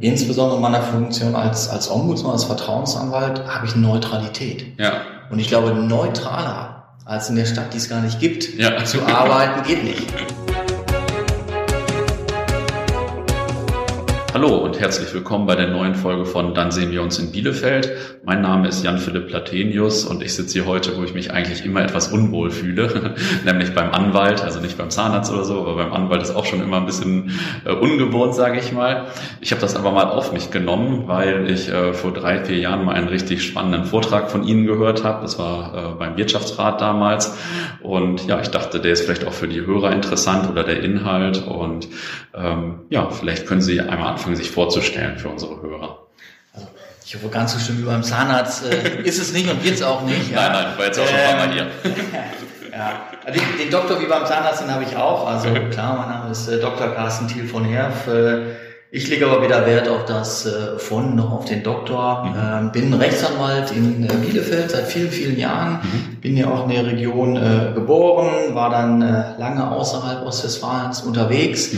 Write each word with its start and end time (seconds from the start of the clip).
insbesondere 0.00 0.56
in 0.56 0.62
meiner 0.62 0.82
Funktion 0.82 1.34
als, 1.34 1.68
als 1.68 1.90
Ombudsmann, 1.90 2.32
als 2.32 2.44
Vertrauensanwalt, 2.44 3.46
habe 3.46 3.66
ich 3.66 3.76
Neutralität. 3.76 4.78
Ja. 4.78 4.92
Und 5.30 5.38
ich 5.38 5.48
glaube, 5.48 5.70
neutraler 5.72 6.84
als 7.04 7.28
in 7.28 7.36
der 7.36 7.44
Stadt, 7.46 7.72
die 7.72 7.78
es 7.78 7.88
gar 7.88 8.00
nicht 8.00 8.20
gibt, 8.20 8.58
Ja. 8.58 8.84
zu 8.84 9.02
arbeiten, 9.02 9.62
geht 9.66 9.84
nicht. 9.84 10.06
Hallo 14.32 14.58
und 14.58 14.78
herzlich 14.78 15.12
willkommen 15.12 15.46
bei 15.46 15.56
der 15.56 15.66
neuen 15.66 15.96
Folge 15.96 16.24
von 16.24 16.54
Dann 16.54 16.70
sehen 16.70 16.92
wir 16.92 17.02
uns 17.02 17.18
in 17.18 17.32
Bielefeld. 17.32 17.90
Mein 18.24 18.42
Name 18.42 18.68
ist 18.68 18.84
Jan-Philipp 18.84 19.26
Platenius 19.26 20.04
und 20.04 20.22
ich 20.22 20.36
sitze 20.36 20.52
hier 20.52 20.66
heute, 20.66 20.96
wo 20.96 21.02
ich 21.02 21.14
mich 21.14 21.32
eigentlich 21.32 21.64
immer 21.64 21.82
etwas 21.82 22.12
unwohl 22.12 22.52
fühle, 22.52 23.16
nämlich 23.44 23.74
beim 23.74 23.90
Anwalt, 23.90 24.40
also 24.40 24.60
nicht 24.60 24.78
beim 24.78 24.88
Zahnarzt 24.88 25.32
oder 25.32 25.42
so, 25.42 25.62
aber 25.62 25.74
beim 25.74 25.92
Anwalt 25.92 26.22
ist 26.22 26.30
auch 26.30 26.44
schon 26.44 26.62
immer 26.62 26.76
ein 26.76 26.86
bisschen 26.86 27.32
äh, 27.64 27.72
ungewohnt, 27.72 28.36
sage 28.36 28.60
ich 28.60 28.70
mal. 28.70 29.08
Ich 29.40 29.50
habe 29.50 29.60
das 29.60 29.74
aber 29.74 29.90
mal 29.90 30.04
auf 30.04 30.32
mich 30.32 30.52
genommen, 30.52 31.08
weil 31.08 31.50
ich 31.50 31.68
äh, 31.68 31.92
vor 31.92 32.12
drei, 32.12 32.44
vier 32.44 32.58
Jahren 32.58 32.84
mal 32.84 32.94
einen 32.94 33.08
richtig 33.08 33.42
spannenden 33.42 33.84
Vortrag 33.84 34.30
von 34.30 34.44
Ihnen 34.44 34.64
gehört 34.64 35.02
habe. 35.02 35.22
Das 35.22 35.40
war 35.40 35.74
äh, 35.74 35.98
beim 35.98 36.16
Wirtschaftsrat 36.16 36.80
damals 36.80 37.36
und 37.82 38.28
ja, 38.28 38.40
ich 38.40 38.48
dachte, 38.48 38.78
der 38.78 38.92
ist 38.92 39.06
vielleicht 39.06 39.26
auch 39.26 39.32
für 39.32 39.48
die 39.48 39.66
Hörer 39.66 39.90
interessant 39.90 40.48
oder 40.48 40.62
der 40.62 40.84
Inhalt 40.84 41.44
und 41.44 41.88
ähm, 42.32 42.82
ja, 42.90 43.10
vielleicht 43.10 43.46
können 43.46 43.60
Sie 43.60 43.80
einmal 43.80 44.19
anfangen, 44.20 44.36
sich 44.36 44.50
vorzustellen 44.50 45.18
für 45.18 45.28
unsere 45.28 45.60
Hörer. 45.60 45.98
Also, 46.52 46.68
ich 47.04 47.14
hoffe, 47.14 47.28
ganz 47.28 47.52
so 47.52 47.58
schlimm 47.58 47.78
wie 47.78 47.86
beim 47.86 48.02
Zahnarzt 48.02 48.64
äh, 48.66 49.00
ist 49.04 49.18
es 49.18 49.32
nicht 49.32 49.50
und 49.50 49.64
wird 49.64 49.74
es 49.74 49.82
auch 49.82 50.02
nicht. 50.02 50.32
Nein, 50.32 50.52
nein, 50.52 50.66
war 50.76 50.86
jetzt 50.86 50.98
auch 50.98 51.06
schon 51.06 51.16
ein 51.16 51.36
paar 51.36 51.46
Mal 51.46 51.52
hier. 51.52 51.66
ja, 52.72 53.02
also 53.24 53.40
den, 53.40 53.58
den 53.58 53.70
Doktor 53.70 54.00
wie 54.00 54.06
beim 54.06 54.26
Zahnarzt, 54.26 54.62
den 54.62 54.72
habe 54.72 54.84
ich 54.84 54.96
auch. 54.96 55.26
Also 55.26 55.48
klar, 55.70 55.96
mein 55.98 56.08
Name 56.08 56.30
ist 56.30 56.48
äh, 56.48 56.60
Dr. 56.60 56.88
Carsten 56.94 57.28
Thiel 57.28 57.46
von 57.46 57.64
Herf. 57.64 58.06
Äh, 58.06 58.59
ich 58.92 59.08
lege 59.08 59.26
aber 59.28 59.42
weder 59.42 59.66
Wert 59.66 59.88
auf 59.88 60.04
das 60.04 60.46
äh, 60.46 60.76
von 60.78 61.14
noch 61.14 61.30
auf 61.30 61.44
den 61.44 61.62
Doktor. 61.62 62.34
Ähm, 62.36 62.72
bin 62.72 62.92
Rechtsanwalt 62.92 63.70
in 63.70 64.04
äh, 64.04 64.12
Bielefeld 64.14 64.72
seit 64.72 64.86
vielen, 64.86 65.10
vielen 65.10 65.38
Jahren. 65.38 65.80
Bin 66.20 66.36
ja 66.36 66.50
auch 66.50 66.64
in 66.64 66.70
der 66.70 66.86
Region 66.86 67.36
äh, 67.36 67.72
geboren, 67.72 68.54
war 68.54 68.70
dann 68.70 69.00
äh, 69.00 69.38
lange 69.38 69.70
außerhalb 69.70 70.26
Ostwestfalens 70.26 71.02
unterwegs 71.02 71.70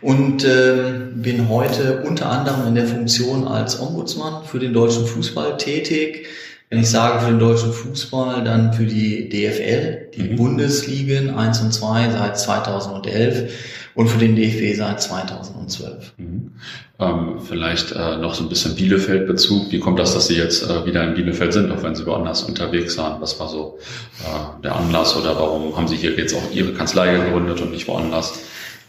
und 0.00 0.44
ähm, 0.44 1.12
bin 1.16 1.50
heute 1.50 2.02
unter 2.06 2.30
anderem 2.30 2.66
in 2.68 2.74
der 2.74 2.86
Funktion 2.86 3.46
als 3.46 3.78
Ombudsmann 3.78 4.44
für 4.44 4.58
den 4.58 4.72
deutschen 4.72 5.06
Fußball 5.06 5.58
tätig. 5.58 6.26
Wenn 6.70 6.80
ich 6.80 6.90
sage 6.90 7.20
für 7.20 7.30
den 7.30 7.38
deutschen 7.38 7.72
Fußball, 7.72 8.42
dann 8.42 8.72
für 8.72 8.86
die 8.86 9.28
DFL, 9.28 10.08
die 10.16 10.22
Mhm. 10.30 10.36
Bundesligen 10.36 11.30
1 11.30 11.60
und 11.60 11.72
2 11.72 12.10
seit 12.10 12.38
2011 12.38 13.52
und 13.94 14.08
für 14.08 14.18
den 14.18 14.34
DFB 14.34 14.76
seit 14.76 15.00
2012. 15.00 16.14
Mhm. 16.16 16.52
Ähm, 16.98 17.40
vielleicht 17.46 17.92
äh, 17.92 18.16
noch 18.16 18.34
so 18.34 18.42
ein 18.44 18.48
bisschen 18.48 18.74
Bielefeld-Bezug. 18.74 19.70
Wie 19.70 19.78
kommt 19.78 19.98
das, 19.98 20.14
dass 20.14 20.26
Sie 20.28 20.36
jetzt 20.36 20.68
äh, 20.68 20.86
wieder 20.86 21.04
in 21.04 21.14
Bielefeld 21.14 21.52
sind, 21.52 21.70
auch 21.70 21.82
wenn 21.82 21.94
Sie 21.94 22.06
woanders 22.06 22.42
unterwegs 22.42 22.96
waren? 22.98 23.20
Was 23.20 23.38
war 23.38 23.48
so 23.48 23.78
äh, 24.20 24.62
der 24.62 24.74
Anlass 24.74 25.16
oder 25.16 25.36
warum 25.36 25.76
haben 25.76 25.86
Sie 25.86 25.96
hier 25.96 26.12
jetzt 26.12 26.34
auch 26.34 26.50
Ihre 26.52 26.72
Kanzlei 26.72 27.16
gegründet 27.16 27.60
und 27.60 27.70
nicht 27.70 27.86
woanders? 27.86 28.32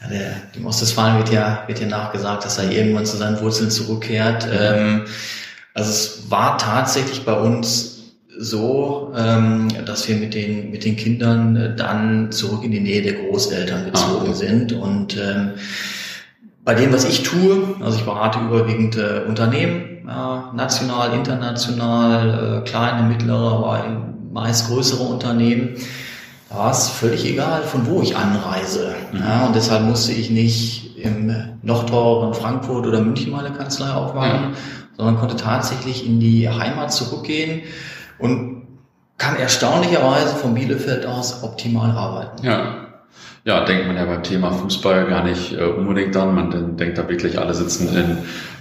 Ja, 0.02 0.08
der, 0.10 0.36
dem 0.56 0.66
Ostwestfalen 0.66 1.18
wird 1.18 1.32
ja, 1.32 1.64
wird 1.68 1.80
ja 1.80 1.88
nachgesagt, 1.88 2.46
dass 2.46 2.58
er 2.58 2.72
irgendwann 2.72 3.06
zu 3.06 3.18
seinen 3.18 3.40
Wurzeln 3.42 3.70
zurückkehrt. 3.72 4.48
Ähm, 4.52 5.06
also 5.76 5.90
es 5.92 6.32
war 6.32 6.58
tatsächlich 6.58 7.26
bei 7.26 7.34
uns 7.34 8.14
so, 8.38 9.14
ähm, 9.16 9.68
dass 9.86 10.08
wir 10.08 10.16
mit 10.16 10.34
den, 10.34 10.72
mit 10.72 10.84
den 10.84 10.96
Kindern 10.96 11.56
äh, 11.56 11.76
dann 11.76 12.32
zurück 12.32 12.64
in 12.64 12.72
die 12.72 12.80
Nähe 12.80 13.02
der 13.02 13.14
Großeltern 13.14 13.86
gezogen 13.86 14.32
Ah. 14.32 14.34
sind. 14.34 14.74
Und 14.74 15.18
ähm, 15.18 15.52
bei 16.64 16.74
dem, 16.76 16.92
was 16.92 17.06
ich 17.06 17.24
tue, 17.24 17.76
also 17.82 17.98
ich 17.98 18.06
berate 18.06 18.40
überwiegend 18.40 18.98
äh, 18.98 19.22
Unternehmen, 19.28 20.06
ja, 20.08 20.52
national, 20.56 21.14
international, 21.14 22.62
äh, 22.64 22.70
kleine, 22.70 23.08
mittlere, 23.08 23.52
aber 23.52 24.02
meist 24.34 24.68
größere 24.68 25.04
Unternehmen, 25.04 25.76
war 26.56 26.72
es 26.72 26.90
völlig 26.90 27.26
egal, 27.26 27.64
von 27.64 27.86
wo 27.88 28.02
ich 28.02 28.16
anreise. 28.16 28.96
Ja, 29.14 29.46
und 29.48 29.56
deshalb 29.56 29.84
musste 29.84 30.12
ich 30.12 30.30
nicht 30.30 30.98
im 30.98 31.34
noch 31.62 31.86
teureren 31.86 32.34
Frankfurt 32.34 32.86
oder 32.88 33.00
München 33.02 33.32
meine 33.32 33.52
Kanzlei 33.52 33.90
aufmachen, 33.92 34.54
sondern 34.98 35.18
konnte 35.18 35.36
tatsächlich 35.36 36.06
in 36.06 36.20
die 36.20 36.50
Heimat 36.50 36.92
zurückgehen 36.94 37.62
und 38.20 38.64
kann 39.18 39.36
erstaunlicherweise 39.38 40.36
von 40.36 40.54
Bielefeld 40.54 41.06
aus 41.06 41.44
optimal 41.44 41.92
arbeiten. 41.92 42.46
Ja. 42.46 42.76
Ja, 43.46 43.64
denkt 43.64 43.86
man 43.88 43.96
ja 43.96 44.06
beim 44.06 44.24
Thema 44.24 44.52
Fußball 44.52 45.06
gar 45.06 45.24
nicht 45.24 45.54
äh, 45.54 45.64
unbedingt 45.64 46.18
an. 46.18 46.34
Man 46.34 46.50
den- 46.50 46.78
denkt 46.78 46.98
da 46.98 47.08
wirklich, 47.08 47.38
alle 47.40 47.54
sitzen 47.54 47.90
in 47.96 48.18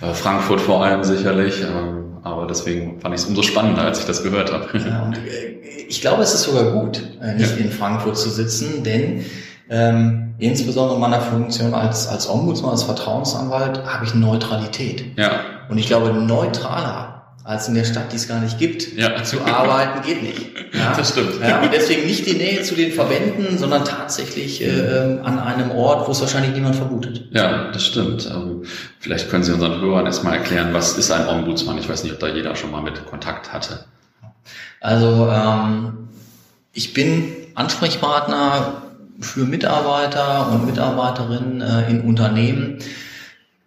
äh, 0.07 0.13
Frankfurt 0.13 0.61
vor 0.61 0.85
allem 0.85 1.03
sicherlich. 1.05 1.63
Ähm, 1.63 2.04
aber 2.25 2.47
deswegen 2.47 3.01
fand 3.01 3.15
ich 3.15 3.21
es 3.21 3.27
umso 3.27 3.43
spannender, 3.43 3.83
als 3.83 4.01
ich 4.01 4.07
das 4.07 4.23
gehört 4.23 4.53
habe. 4.53 4.67
Ja, 4.79 5.03
und 5.03 5.17
äh, 5.19 5.55
ich 5.89 6.01
glaube, 6.01 6.23
es 6.23 6.35
ist 6.35 6.45
sogar 6.45 6.73
gut, 6.73 7.01
äh, 7.21 7.35
nicht 7.35 7.57
in 7.59 7.71
Frankfurt 7.71 8.17
zu 8.17 8.31
sitzen, 8.31 8.83
denn 8.83 9.25
ähm, 9.69 10.35
insbesondere 10.39 10.97
in 10.97 11.01
meiner 11.01 11.21
Funktion 11.21 11.75
als, 11.75 12.09
als 12.09 12.29
Ombudsmann, 12.29 12.73
als 12.73 12.83
Vertrauensanwalt, 12.83 13.85
habe 13.85 14.05
ich 14.05 14.15
Neutralität. 14.15 15.05
Ja, 15.17 15.41
Und 15.69 15.79
ich 15.79 15.87
glaube, 15.87 16.13
neutraler 16.13 17.14
als 17.45 17.69
in 17.69 17.75
der 17.75 17.85
Stadt, 17.85 18.11
die 18.11 18.17
es 18.17 18.27
gar 18.27 18.41
nicht 18.41 18.59
gibt, 18.59 18.97
Ja. 18.97 19.23
zu 19.23 19.41
arbeiten, 19.45 20.03
geht 20.03 20.23
nicht. 20.23 20.41
Ja? 20.75 20.93
Das 20.97 21.11
stimmt. 21.11 21.41
Ja, 21.41 21.63
und 21.63 21.73
deswegen 21.73 22.05
nicht 22.05 22.27
die 22.27 22.33
Nähe 22.35 22.61
zu 22.63 22.75
den 22.75 22.91
Verbänden, 22.91 23.59
sondern 23.59 23.85
tatsächlich 23.85 24.61
äh, 24.61 24.67
ähm, 24.71 25.21
an 25.23 25.39
einem 25.39 25.71
Ort, 25.71 26.09
wo 26.09 26.11
es 26.11 26.21
wahrscheinlich 26.21 26.53
niemand 26.53 26.75
vermutet. 26.75 27.29
Ja, 27.31 27.71
das 27.71 27.87
stimmt. 27.87 28.27
Ähm, 28.27 28.65
Vielleicht 28.99 29.31
können 29.31 29.45
Sie 29.45 29.53
unseren 29.53 29.81
Hörern 29.81 30.05
erstmal 30.07 30.35
erklären, 30.39 30.75
was 30.75 30.99
ist 30.99 31.13
ein 31.13 31.29
Ombudsmann? 31.29 31.79
Ich 31.79 31.89
weiß 31.89 32.03
nicht, 32.03 32.13
ob 32.13 32.19
da 32.19 32.27
jeder 32.27 32.57
schon 32.57 32.73
mal 32.73 32.83
mit 32.83 33.07
Kontakt 33.07 33.53
hatte. 33.53 33.85
Also 34.81 35.31
ähm, 35.31 36.09
ich 36.73 36.93
bin 36.93 37.31
Ansprechpartner 37.55 38.83
für 39.21 39.45
Mitarbeiter 39.45 40.51
und 40.51 40.67
Mitarbeiterinnen 40.67 41.61
äh, 41.61 41.89
in 41.91 42.01
Unternehmen 42.01 42.79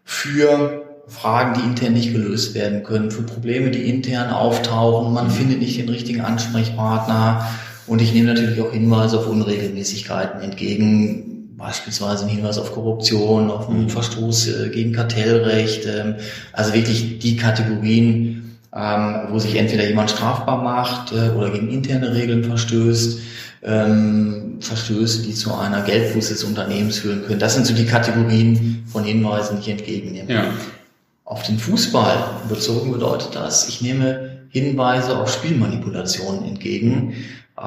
für 0.04 0.84
Fragen, 1.07 1.59
die 1.59 1.66
intern 1.66 1.94
nicht 1.94 2.12
gelöst 2.12 2.53
werden 2.53 2.84
können, 2.84 3.12
für 3.12 3.23
Probleme, 3.23 3.72
die 3.72 3.90
intern 3.90 4.29
auftauchen. 4.29 5.13
Man 5.13 5.31
findet 5.31 5.59
nicht 5.59 5.79
den 5.79 5.90
richtigen 5.90 6.22
Ansprechpartner 6.22 7.47
und 7.88 8.01
ich 8.01 8.13
nehme 8.13 8.34
natürlich 8.34 8.62
auch 8.62 8.72
Hinweise 8.72 9.19
auf 9.19 9.28
Unregelmäßigkeiten 9.28 10.41
entgegen, 10.41 11.56
beispielsweise 11.57 12.25
ein 12.25 12.29
Hinweis 12.29 12.57
auf 12.57 12.73
Korruption, 12.73 13.50
auf 13.50 13.69
einen 13.69 13.90
Verstoß 13.90 14.47
äh, 14.47 14.69
gegen 14.69 14.91
Kartellrecht, 14.91 15.85
ähm, 15.85 16.16
also 16.51 16.73
wirklich 16.73 17.19
die 17.19 17.38
Kategorien, 17.38 18.57
ähm, 18.75 19.22
wo 19.29 19.39
sich 19.39 19.56
entweder 19.56 19.88
jemand 19.88 20.12
strafbar 20.12 20.62
macht 20.62 21.13
äh, 21.13 21.29
oder 21.35 21.50
gegen 21.50 21.69
interne 21.69 22.13
Regeln 22.13 22.44
verstößt, 22.44 23.19
ähm, 23.63 24.57
Verstöße, 24.59 25.24
die 25.24 25.34
zu 25.34 25.53
einer 25.53 25.81
Geldbuße 25.81 26.34
des 26.34 26.44
Unternehmens 26.44 27.00
führen 27.00 27.24
können. 27.25 27.39
Das 27.39 27.56
sind 27.56 27.66
so 27.66 27.74
die 27.74 27.85
Kategorien 27.85 28.84
von 28.88 29.03
Hinweisen, 29.03 29.57
die 29.57 29.62
ich 29.62 29.69
entgegennehme. 29.69 30.31
Ja, 30.31 30.44
Auf 31.28 31.44
den 31.44 31.60
Fußball 31.60 32.30
bezogen 32.48 32.94
bedeutet 32.94 33.36
das, 33.36 33.68
ich 33.68 33.82
nehme 33.82 34.38
Hinweise 34.48 35.18
auf 35.18 35.30
Spielmanipulationen 35.30 36.46
entgegen. 36.46 37.16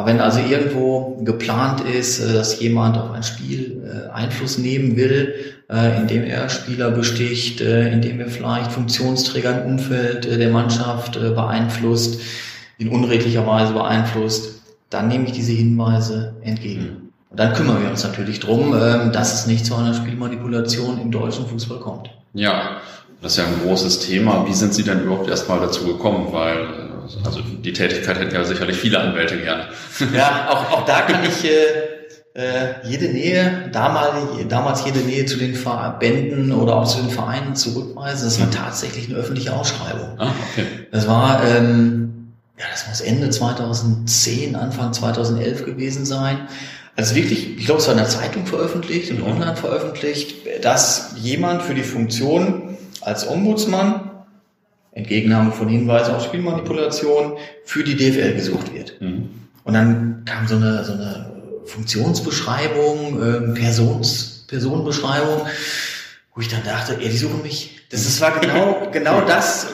Wenn 0.02 0.18
also 0.18 0.40
irgendwo 0.40 1.20
geplant 1.24 1.82
ist, 1.82 2.20
äh, 2.20 2.32
dass 2.32 2.58
jemand 2.58 2.96
auf 2.96 3.10
ein 3.10 3.22
Spiel 3.22 3.82
äh, 3.84 4.10
Einfluss 4.14 4.56
nehmen 4.56 4.96
will, 4.96 5.34
äh, 5.68 5.98
indem 6.00 6.24
er 6.24 6.48
Spieler 6.48 6.90
besticht, 6.90 7.60
indem 7.60 8.20
er 8.20 8.28
vielleicht 8.28 8.72
Funktionsträger 8.72 9.60
im 9.60 9.72
Umfeld 9.72 10.24
der 10.24 10.48
Mannschaft 10.48 11.20
beeinflusst, 11.20 12.22
in 12.78 12.88
unredlicher 12.88 13.46
Weise 13.46 13.74
beeinflusst, 13.74 14.62
dann 14.88 15.08
nehme 15.08 15.26
ich 15.26 15.32
diese 15.32 15.52
Hinweise 15.52 16.32
entgegen. 16.40 17.10
Und 17.28 17.38
dann 17.38 17.52
kümmern 17.52 17.82
wir 17.82 17.90
uns 17.90 18.04
natürlich 18.04 18.40
drum, 18.40 18.74
ähm, 18.74 19.12
dass 19.12 19.34
es 19.34 19.46
nicht 19.46 19.66
zu 19.66 19.74
einer 19.74 19.92
Spielmanipulation 19.92 20.98
im 20.98 21.10
deutschen 21.10 21.46
Fußball 21.46 21.80
kommt. 21.80 22.08
ja, 22.32 22.80
das 23.22 23.32
ist 23.32 23.38
ja 23.38 23.44
ein 23.44 23.60
großes 23.62 24.00
Thema. 24.00 24.46
Wie 24.46 24.54
sind 24.54 24.72
Sie 24.74 24.82
denn 24.82 25.02
überhaupt 25.02 25.28
erstmal 25.28 25.60
dazu 25.60 25.86
gekommen? 25.86 26.28
Weil, 26.32 26.68
also 27.24 27.40
die 27.42 27.72
Tätigkeit 27.72 28.18
hätten 28.18 28.34
ja 28.34 28.44
sicherlich 28.44 28.76
viele 28.76 28.98
Anwälte 28.98 29.38
gerne. 29.38 29.68
Ja, 30.14 30.48
auch, 30.50 30.78
auch 30.78 30.84
da 30.86 31.02
kann 31.02 31.22
ich 31.24 31.44
äh, 31.44 32.00
äh, 32.32 32.88
jede 32.88 33.08
Nähe, 33.08 33.68
damals, 33.72 34.14
damals 34.48 34.84
jede 34.84 35.00
Nähe 35.00 35.26
zu 35.26 35.36
den 35.36 35.54
Verbänden 35.54 36.52
oder 36.52 36.76
auch 36.76 36.86
zu 36.86 37.02
den 37.02 37.10
Vereinen 37.10 37.54
zurückweisen. 37.56 38.24
Das 38.24 38.40
war 38.40 38.50
tatsächlich 38.50 39.08
eine 39.08 39.18
öffentliche 39.18 39.54
Ausschreibung. 39.54 40.18
Ah, 40.18 40.32
okay. 40.52 40.64
Das 40.90 41.06
war, 41.06 41.44
ähm, 41.44 42.32
ja, 42.58 42.64
das 42.70 42.86
muss 42.88 43.00
Ende 43.00 43.30
2010, 43.30 44.56
Anfang 44.56 44.92
2011 44.92 45.66
gewesen 45.66 46.06
sein. 46.06 46.48
Also 46.96 47.14
wirklich, 47.14 47.58
ich 47.58 47.66
glaube, 47.66 47.80
es 47.80 47.86
war 47.86 47.94
in 47.94 48.00
der 48.00 48.08
Zeitung 48.08 48.46
veröffentlicht 48.46 49.10
und 49.10 49.22
online 49.22 49.56
veröffentlicht, 49.56 50.36
dass 50.62 51.14
jemand 51.16 51.62
für 51.62 51.74
die 51.74 51.82
Funktion 51.82 52.69
als 53.00 53.28
Ombudsmann, 53.28 54.10
Entgegennahme 54.92 55.52
von 55.52 55.68
Hinweisen 55.68 56.14
auf 56.14 56.24
Spielmanipulation, 56.24 57.36
für 57.64 57.84
die 57.84 57.96
DFL 57.96 58.34
gesucht 58.34 58.74
wird. 58.74 59.00
Mhm. 59.00 59.30
Und 59.64 59.74
dann 59.74 60.22
kam 60.24 60.48
so 60.48 60.56
eine, 60.56 60.84
so 60.84 60.92
eine 60.92 61.30
Funktionsbeschreibung, 61.66 63.22
ähm, 63.22 63.54
Persons, 63.54 64.44
Personenbeschreibung, 64.48 65.46
wo 66.34 66.40
ich 66.40 66.48
dann 66.48 66.64
dachte, 66.64 66.94
ja, 67.00 67.08
die 67.08 67.16
suchen 67.16 67.42
mich 67.42 67.79
Das 67.90 68.02
ist 68.02 68.20
war 68.20 68.38
genau, 68.38 68.88
genau 68.92 69.20
das, 69.22 69.66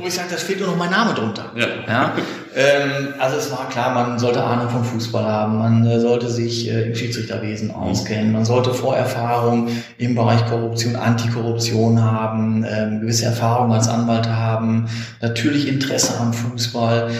wo 0.00 0.06
ich 0.06 0.14
sage, 0.14 0.28
da 0.30 0.38
steht 0.38 0.60
nur 0.60 0.68
noch 0.68 0.76
mein 0.76 0.90
Name 0.90 1.14
drunter. 1.14 1.50
Ja. 1.56 1.66
Ja? 1.88 2.12
Ähm, 2.54 3.14
also 3.18 3.38
es 3.38 3.50
war 3.50 3.68
klar, 3.70 3.94
man 3.94 4.18
sollte 4.18 4.42
Ahnung 4.42 4.68
vom 4.68 4.84
Fußball 4.84 5.24
haben, 5.24 5.58
man 5.58 5.86
äh, 5.86 5.98
sollte 5.98 6.28
sich 6.28 6.68
äh, 6.68 6.88
im 6.88 6.94
Schiedsrichterwesen 6.94 7.70
auskennen, 7.70 8.32
man 8.32 8.44
sollte 8.44 8.74
Vorerfahrung 8.74 9.68
im 9.96 10.14
Bereich 10.14 10.44
Korruption, 10.46 10.94
Antikorruption 10.94 12.02
haben, 12.02 12.66
ähm, 12.68 13.00
gewisse 13.00 13.24
Erfahrung 13.24 13.72
als 13.72 13.88
Anwalt 13.88 14.28
haben, 14.28 14.86
natürlich 15.22 15.66
Interesse 15.66 16.20
am 16.20 16.34
Fußball. 16.34 17.10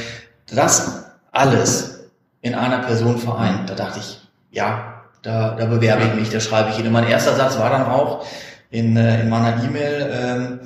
Das 0.55 1.07
alles 1.33 2.11
in 2.43 2.55
einer 2.55 2.79
Person 2.79 3.19
vereint. 3.19 3.71
Da 3.71 3.75
dachte 3.75 3.99
ich, 3.99 4.21
ja, 4.51 5.03
da, 5.23 5.57
da 5.59 5.65
bewerbe 5.65 6.05
ich 6.05 6.15
mich, 6.15 6.29
da 6.29 6.39
schreibe 6.39 6.69
ich 6.71 6.77
hin. 6.77 6.87
Und 6.87 6.93
mein 6.93 7.09
erster 7.09 7.35
Satz 7.35 7.59
war 7.59 7.71
dann 7.71 7.87
auch 7.87 8.27
in, 8.75 8.97
äh, 8.97 9.21
in 9.23 9.29
meiner 9.29 9.63
E-Mail, 9.63 10.11
ähm, 10.13 10.61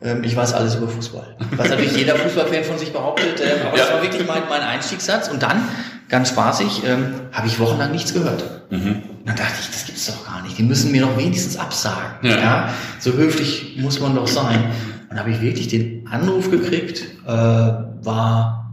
ähm, 0.00 0.22
ich 0.24 0.36
weiß 0.36 0.54
alles 0.54 0.76
über 0.76 0.88
Fußball. 0.88 1.36
Was 1.56 1.68
natürlich 1.68 1.96
jeder 1.96 2.14
Fußballfan 2.14 2.62
von 2.64 2.78
sich 2.78 2.92
behauptet, 2.92 3.40
ähm, 3.40 3.66
aber 3.66 3.76
Ja. 3.76 3.84
das 3.84 3.92
war 3.94 4.02
wirklich 4.02 4.26
mein, 4.26 4.42
mein 4.48 4.60
Einstiegssatz. 4.62 5.28
Und 5.28 5.42
dann, 5.42 5.62
ganz 6.08 6.28
spaßig, 6.28 6.82
ähm, 6.86 7.14
habe 7.32 7.48
ich 7.48 7.58
wochenlang 7.58 7.90
nichts 7.90 8.14
gehört. 8.14 8.44
Mhm. 8.70 9.02
Dann 9.26 9.34
dachte 9.36 9.54
ich, 9.60 9.70
das 9.70 9.84
gibt's 9.86 10.06
doch 10.06 10.24
gar 10.24 10.42
nicht. 10.42 10.56
Die 10.56 10.62
müssen 10.62 10.92
mir 10.92 11.02
doch 11.02 11.16
wenigstens 11.18 11.56
absagen. 11.58 12.12
Ja. 12.22 12.36
Ja. 12.38 12.68
So 13.00 13.12
höflich 13.14 13.76
muss 13.78 13.98
man 14.00 14.14
doch 14.14 14.28
sein. 14.28 14.64
Und 15.02 15.10
dann 15.10 15.18
habe 15.18 15.30
ich 15.30 15.40
wirklich 15.40 15.66
den 15.68 16.06
Anruf 16.10 16.50
gekriegt, 16.50 17.02
äh, 17.26 17.30
war 17.30 18.72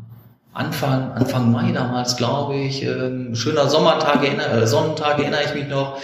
Anfang, 0.53 1.11
Anfang 1.13 1.51
Mai 1.51 1.71
damals, 1.73 2.15
glaube 2.17 2.55
ich, 2.55 2.83
ähm, 2.83 3.35
schöner 3.35 3.67
Sommertag, 3.67 4.23
erinner- 4.23 4.53
äh, 4.61 4.67
Sonnentag 4.67 5.19
erinnere 5.19 5.41
ich 5.43 5.53
mich 5.53 5.67
noch, 5.67 5.97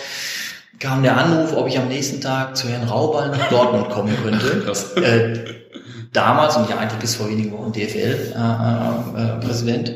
kam 0.81 1.01
der 1.04 1.16
Anruf, 1.16 1.56
ob 1.56 1.68
ich 1.68 1.78
am 1.78 1.88
nächsten 1.88 2.19
Tag 2.19 2.57
zu 2.57 2.68
Herrn 2.68 2.89
Raubal 2.89 3.30
nach 3.30 3.50
Dortmund 3.50 3.89
kommen 3.89 4.18
könnte. 4.24 4.62
Krass. 4.66 4.94
Äh, 4.98 5.36
damals 6.12 6.57
und 6.57 6.68
ja 6.69 6.78
eigentlich 6.78 7.00
bis 7.00 7.16
vor 7.16 7.30
wenigen 7.30 7.54
Wochen 7.54 7.72
DFL-Präsident. 7.72 9.94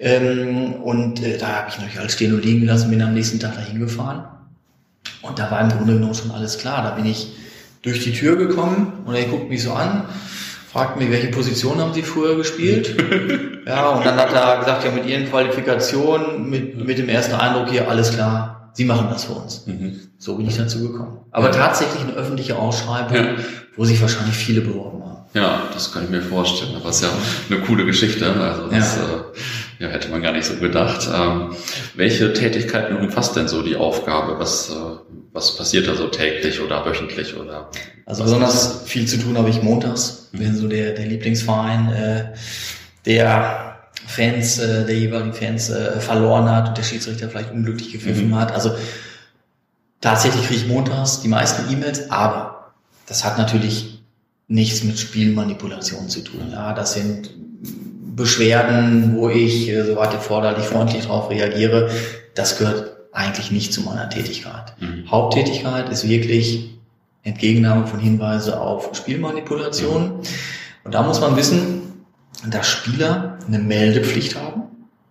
ähm, 0.00 0.74
und 0.82 1.22
äh, 1.22 1.38
da 1.38 1.46
habe 1.48 1.70
ich 1.70 1.76
natürlich 1.76 1.98
alles 1.98 2.12
stehen 2.14 2.34
und 2.34 2.44
liegen 2.44 2.60
gelassen, 2.60 2.90
bin 2.90 3.00
am 3.00 3.14
nächsten 3.14 3.40
Tag 3.40 3.54
dahin 3.54 3.78
gefahren. 3.78 4.26
Und 5.22 5.38
da 5.38 5.50
war 5.50 5.60
im 5.60 5.70
Grunde 5.70 5.94
genommen 5.94 6.14
schon 6.14 6.32
alles 6.32 6.58
klar. 6.58 6.82
Da 6.82 6.90
bin 6.90 7.06
ich 7.06 7.28
durch 7.82 8.02
die 8.02 8.12
Tür 8.12 8.36
gekommen 8.36 9.04
und 9.06 9.14
er 9.14 9.24
guckt 9.24 9.48
mich 9.48 9.62
so 9.62 9.72
an, 9.72 10.04
fragt 10.70 10.98
mich, 10.98 11.10
welche 11.10 11.28
Position 11.28 11.80
haben 11.80 11.94
Sie 11.94 12.02
früher 12.02 12.36
gespielt? 12.36 12.94
ja, 13.66 13.88
und 13.90 14.04
dann 14.04 14.16
hat 14.16 14.34
er 14.34 14.58
gesagt, 14.58 14.84
ja, 14.84 14.90
mit 14.90 15.06
Ihren 15.06 15.30
Qualifikationen, 15.30 16.50
mit, 16.50 16.84
mit 16.84 16.98
dem 16.98 17.08
ersten 17.08 17.36
Eindruck 17.36 17.70
hier, 17.70 17.88
alles 17.88 18.12
klar, 18.12 18.56
Sie 18.76 18.84
machen 18.84 19.08
das 19.10 19.24
für 19.24 19.32
uns. 19.32 19.66
Mhm. 19.66 20.00
So 20.18 20.36
bin 20.36 20.46
ich 20.46 20.56
dazu 20.58 20.80
gekommen. 20.86 21.20
Aber 21.30 21.50
tatsächlich 21.50 22.02
eine 22.02 22.12
öffentliche 22.12 22.56
Ausschreibung, 22.58 23.16
Ja. 23.16 23.34
wo 23.74 23.86
sich 23.86 24.02
wahrscheinlich 24.02 24.36
viele 24.36 24.60
beworben 24.60 25.02
haben. 25.02 25.16
Ja, 25.32 25.62
das 25.72 25.92
kann 25.92 26.04
ich 26.04 26.10
mir 26.10 26.20
vorstellen. 26.20 26.76
Aber 26.76 26.90
es 26.90 26.96
ist 26.96 27.02
ja 27.02 27.08
eine 27.50 27.64
coole 27.64 27.86
Geschichte. 27.86 28.30
Also 28.30 28.66
das 28.68 28.96
Ja. 28.96 29.02
äh, 29.02 29.84
ja, 29.84 29.88
hätte 29.88 30.10
man 30.10 30.20
gar 30.20 30.32
nicht 30.32 30.44
so 30.44 30.56
gedacht. 30.56 31.08
Ähm, 31.10 31.54
welche 31.94 32.34
Tätigkeiten 32.34 32.96
umfasst 32.96 33.34
denn 33.34 33.48
so 33.48 33.62
die 33.62 33.76
Aufgabe? 33.76 34.38
Was, 34.38 34.68
äh, 34.70 34.74
was 35.32 35.56
passiert 35.56 35.88
da 35.88 35.94
so 35.94 36.08
täglich 36.08 36.60
oder 36.60 36.84
wöchentlich 36.84 37.34
oder? 37.34 37.70
Also 38.04 38.24
besonders 38.24 38.82
viel 38.84 39.06
zu 39.06 39.16
tun 39.18 39.38
habe 39.38 39.48
ich 39.48 39.62
montags, 39.62 40.28
wenn 40.32 40.54
so 40.54 40.68
der, 40.68 40.92
der 40.92 41.06
Lieblingsverein 41.06 41.88
äh, 41.92 42.24
der 43.06 43.75
Fans, 44.06 44.58
äh, 44.58 44.84
der 44.86 44.96
jeweiligen 44.98 45.32
Fans 45.34 45.68
äh, 45.70 46.00
verloren 46.00 46.48
hat 46.50 46.68
und 46.68 46.78
der 46.78 46.82
Schiedsrichter 46.82 47.28
vielleicht 47.28 47.50
unglücklich 47.52 47.92
gepfiffen 47.92 48.28
Mhm. 48.28 48.36
hat. 48.36 48.52
Also 48.52 48.70
tatsächlich 50.00 50.46
kriege 50.46 50.60
ich 50.62 50.68
montags 50.68 51.20
die 51.20 51.28
meisten 51.28 51.70
E-Mails, 51.72 52.10
aber 52.10 52.72
das 53.06 53.24
hat 53.24 53.38
natürlich 53.38 54.02
nichts 54.48 54.84
mit 54.84 54.98
Spielmanipulation 54.98 56.08
zu 56.08 56.20
tun. 56.20 56.50
Ja, 56.52 56.72
das 56.72 56.94
sind 56.94 57.30
Beschwerden, 58.14 59.16
wo 59.16 59.28
ich, 59.28 59.68
äh, 59.68 59.84
soweit 59.84 60.12
erforderlich, 60.14 60.64
freundlich 60.64 61.02
darauf 61.04 61.28
reagiere. 61.30 61.90
Das 62.34 62.58
gehört 62.58 62.92
eigentlich 63.12 63.50
nicht 63.50 63.72
zu 63.72 63.82
meiner 63.82 64.08
Tätigkeit. 64.08 64.74
Mhm. 64.80 65.10
Haupttätigkeit 65.10 65.88
ist 65.88 66.08
wirklich 66.08 66.70
Entgegennahme 67.24 67.86
von 67.86 67.98
Hinweise 67.98 68.60
auf 68.60 68.90
Spielmanipulation. 68.94 70.20
Und 70.84 70.94
da 70.94 71.02
muss 71.02 71.20
man 71.20 71.36
wissen, 71.36 71.82
dass 72.48 72.68
Spieler 72.68 73.35
eine 73.46 73.58
Meldepflicht 73.58 74.36
haben. 74.36 74.62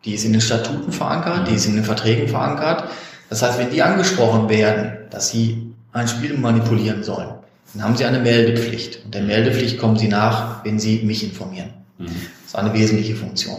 Die 0.03 0.13
ist 0.13 0.25
in 0.25 0.31
den 0.33 0.41
Statuten 0.41 0.91
verankert, 0.91 1.47
die 1.49 1.55
ist 1.55 1.65
in 1.65 1.75
den 1.75 1.83
Verträgen 1.83 2.27
verankert. 2.27 2.85
Das 3.29 3.41
heißt, 3.41 3.57
wenn 3.57 3.71
die 3.71 3.81
angesprochen 3.81 4.49
werden, 4.49 4.97
dass 5.09 5.29
sie 5.29 5.73
ein 5.93 6.07
Spiel 6.07 6.37
manipulieren 6.37 7.03
sollen, 7.03 7.29
dann 7.73 7.83
haben 7.83 7.97
sie 7.97 8.05
eine 8.05 8.19
Meldepflicht. 8.19 9.03
Und 9.05 9.13
der 9.15 9.23
Meldepflicht 9.23 9.79
kommen 9.79 9.97
sie 9.97 10.07
nach, 10.07 10.63
wenn 10.63 10.79
sie 10.79 11.01
mich 11.03 11.23
informieren. 11.23 11.71
Mhm. 11.97 12.05
Das 12.05 12.47
ist 12.47 12.55
eine 12.55 12.73
wesentliche 12.73 13.15
Funktion. 13.15 13.57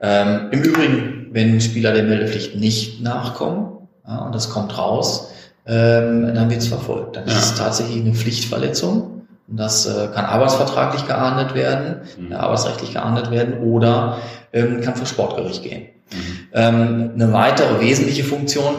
Ähm, 0.00 0.48
Im 0.50 0.62
Übrigen, 0.62 1.28
wenn 1.32 1.60
Spieler 1.60 1.92
der 1.92 2.04
Meldepflicht 2.04 2.56
nicht 2.56 3.02
nachkommen, 3.02 3.88
ja, 4.06 4.18
und 4.18 4.34
das 4.34 4.50
kommt 4.50 4.76
raus, 4.76 5.30
ähm, 5.66 6.34
dann 6.34 6.50
wird 6.50 6.60
es 6.60 6.68
verfolgt. 6.68 7.16
Dann 7.16 7.26
Ja. 7.26 7.32
ist 7.34 7.44
es 7.44 7.54
tatsächlich 7.54 8.00
eine 8.04 8.14
Pflichtverletzung. 8.14 9.09
Und 9.50 9.56
das 9.56 9.84
äh, 9.86 10.08
kann 10.14 10.24
arbeitsvertraglich 10.24 11.06
geahndet 11.06 11.54
werden, 11.54 12.02
Mhm. 12.18 12.32
arbeitsrechtlich 12.32 12.92
geahndet 12.92 13.30
werden 13.32 13.58
oder 13.58 14.18
ähm, 14.52 14.80
kann 14.80 14.94
vor 14.94 15.06
Sportgericht 15.06 15.62
gehen. 15.64 15.88
Mhm. 16.12 16.48
Ähm, 16.52 17.10
eine 17.14 17.32
weitere 17.32 17.80
wesentliche 17.80 18.22
Funktion 18.22 18.74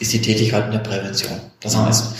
ist 0.00 0.12
die 0.12 0.20
Tätigkeit 0.20 0.66
in 0.66 0.72
der 0.72 0.78
Prävention. 0.80 1.38
Das 1.60 1.76
heißt, 1.76 2.14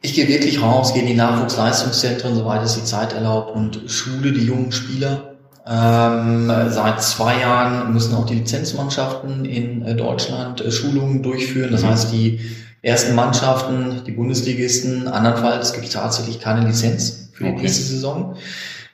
ich 0.00 0.14
gehe 0.14 0.28
wirklich 0.28 0.62
raus, 0.62 0.94
gehe 0.94 1.02
in 1.02 1.08
die 1.08 1.14
Nachwuchsleistungszentren, 1.14 2.34
soweit 2.34 2.62
es 2.62 2.74
die 2.74 2.84
Zeit 2.84 3.12
erlaubt, 3.12 3.54
und 3.54 3.82
schule 3.86 4.32
die 4.32 4.44
jungen 4.46 4.72
Spieler. 4.72 5.31
Ähm, 5.64 6.50
seit 6.70 7.02
zwei 7.02 7.40
Jahren 7.40 7.92
müssen 7.92 8.14
auch 8.14 8.26
die 8.26 8.34
Lizenzmannschaften 8.34 9.44
in 9.44 9.82
äh, 9.82 9.94
Deutschland 9.94 10.60
äh, 10.60 10.72
Schulungen 10.72 11.22
durchführen. 11.22 11.70
Das 11.70 11.82
Mhm. 11.82 11.88
heißt, 11.88 12.12
die 12.12 12.40
ersten 12.82 13.14
Mannschaften, 13.14 14.02
die 14.04 14.10
Bundesligisten, 14.10 15.06
andernfalls 15.06 15.72
gibt 15.72 15.86
es 15.86 15.92
tatsächlich 15.92 16.40
keine 16.40 16.66
Lizenz 16.66 17.30
für 17.32 17.44
die 17.44 17.50
Okay. 17.50 17.62
nächste 17.62 17.82
Saison. 17.84 18.34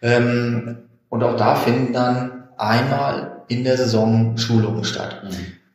Ähm, 0.02 0.76
und 1.08 1.22
auch 1.24 1.36
da 1.36 1.54
finden 1.54 1.94
dann 1.94 2.32
einmal 2.58 3.42
in 3.48 3.64
der 3.64 3.78
Saison 3.78 4.36
Schulungen 4.36 4.84
statt. 4.84 5.22
Mhm. 5.24 5.30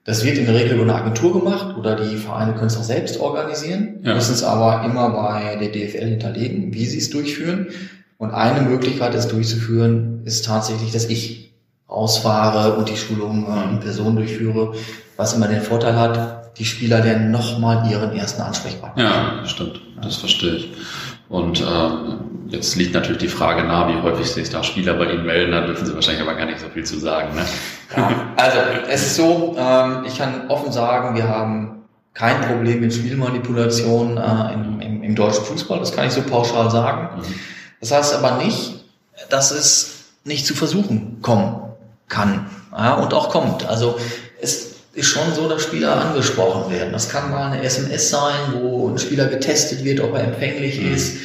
Das 0.06 0.24
wird 0.24 0.38
in 0.38 0.46
der 0.46 0.54
Regel 0.56 0.74
über 0.74 0.84
eine 0.84 0.96
Agentur 0.96 1.34
gemacht 1.42 1.76
oder 1.78 1.96
die 1.96 2.18
Vereine 2.18 2.54
können 2.54 2.68
es 2.68 2.78
auch 2.78 2.84
selbst 2.84 3.20
organisieren, 3.20 4.00
Ja. 4.04 4.14
müssen 4.14 4.34
es 4.34 4.44
aber 4.44 4.84
immer 4.86 5.10
bei 5.10 5.56
der 5.56 5.70
DFL 5.70 6.06
hinterlegen, 6.10 6.74
wie 6.74 6.86
sie 6.86 6.98
es 7.00 7.10
durchführen. 7.10 7.68
Und 8.24 8.32
eine 8.32 8.62
Möglichkeit, 8.62 9.14
es 9.16 9.28
durchzuführen, 9.28 10.22
ist 10.24 10.46
tatsächlich, 10.46 10.94
dass 10.94 11.04
ich 11.10 11.52
rausfahre 11.90 12.76
und 12.76 12.88
die 12.88 12.96
Schulung 12.96 13.46
äh, 13.46 13.70
in 13.70 13.82
Person 13.82 14.16
durchführe, 14.16 14.76
was 15.18 15.34
immer 15.34 15.50
den 15.50 15.62
Vorteil 15.62 15.98
hat, 15.98 16.58
die 16.58 16.64
Spieler 16.64 17.04
lernen 17.04 17.32
nochmal 17.32 17.92
ihren 17.92 18.16
ersten 18.16 18.42
Ansprechpartner. 18.42 19.04
Ja, 19.04 19.46
stimmt. 19.46 19.82
Das 20.02 20.16
verstehe 20.16 20.54
ich. 20.54 20.74
Und 21.28 21.62
ähm, 21.62 22.48
jetzt 22.48 22.78
liegt 22.78 22.94
natürlich 22.94 23.18
die 23.18 23.28
Frage 23.28 23.64
nahe, 23.66 23.94
wie 23.94 24.02
häufig 24.02 24.32
sich 24.32 24.50
da 24.50 24.64
Spieler 24.64 24.94
bei 24.94 25.12
Ihnen 25.12 25.26
melden. 25.26 25.52
Da 25.52 25.66
dürfen 25.66 25.86
Sie 25.86 25.94
wahrscheinlich 25.94 26.22
aber 26.22 26.36
gar 26.36 26.46
nicht 26.46 26.62
so 26.62 26.70
viel 26.70 26.86
zu 26.86 27.00
sagen. 27.00 27.36
Ne? 27.36 27.42
Ja, 27.98 28.10
also 28.38 28.58
es 28.90 29.02
ist 29.02 29.16
so, 29.18 29.54
ähm, 29.58 30.06
ich 30.08 30.18
kann 30.18 30.48
offen 30.48 30.72
sagen, 30.72 31.14
wir 31.18 31.28
haben 31.28 31.84
kein 32.14 32.40
Problem 32.40 32.80
mit 32.80 32.94
Spielmanipulation 32.94 34.16
äh, 34.16 34.54
im, 34.54 34.80
im, 34.80 35.04
im 35.04 35.14
deutschen 35.14 35.44
Fußball, 35.44 35.80
das 35.80 35.94
kann 35.94 36.08
ich 36.08 36.14
so 36.14 36.22
pauschal 36.22 36.72
sagen. 36.72 37.18
Mhm. 37.18 37.53
Das 37.84 37.92
heißt 37.92 38.14
aber 38.14 38.38
nicht, 38.38 38.86
dass 39.30 39.52
es 39.52 40.06
nicht 40.24 40.46
zu 40.46 40.56
Versuchen 40.56 41.22
kommen 41.22 41.74
kann 42.08 42.50
ja, 42.72 42.94
und 42.94 43.14
auch 43.14 43.28
kommt. 43.28 43.68
Also 43.68 44.00
es 44.42 44.76
ist 44.94 45.08
schon 45.08 45.34
so, 45.36 45.50
dass 45.50 45.64
Spieler 45.64 46.00
angesprochen 46.00 46.72
werden. 46.72 46.94
Das 46.94 47.10
kann 47.10 47.30
mal 47.30 47.52
eine 47.52 47.62
SMS 47.62 48.10
sein, 48.10 48.54
wo 48.54 48.88
ein 48.88 48.98
Spieler 48.98 49.26
getestet 49.26 49.84
wird, 49.84 50.00
ob 50.00 50.14
er 50.16 50.24
empfänglich 50.24 50.80
Mhm. 50.80 50.94
ist. 50.94 51.18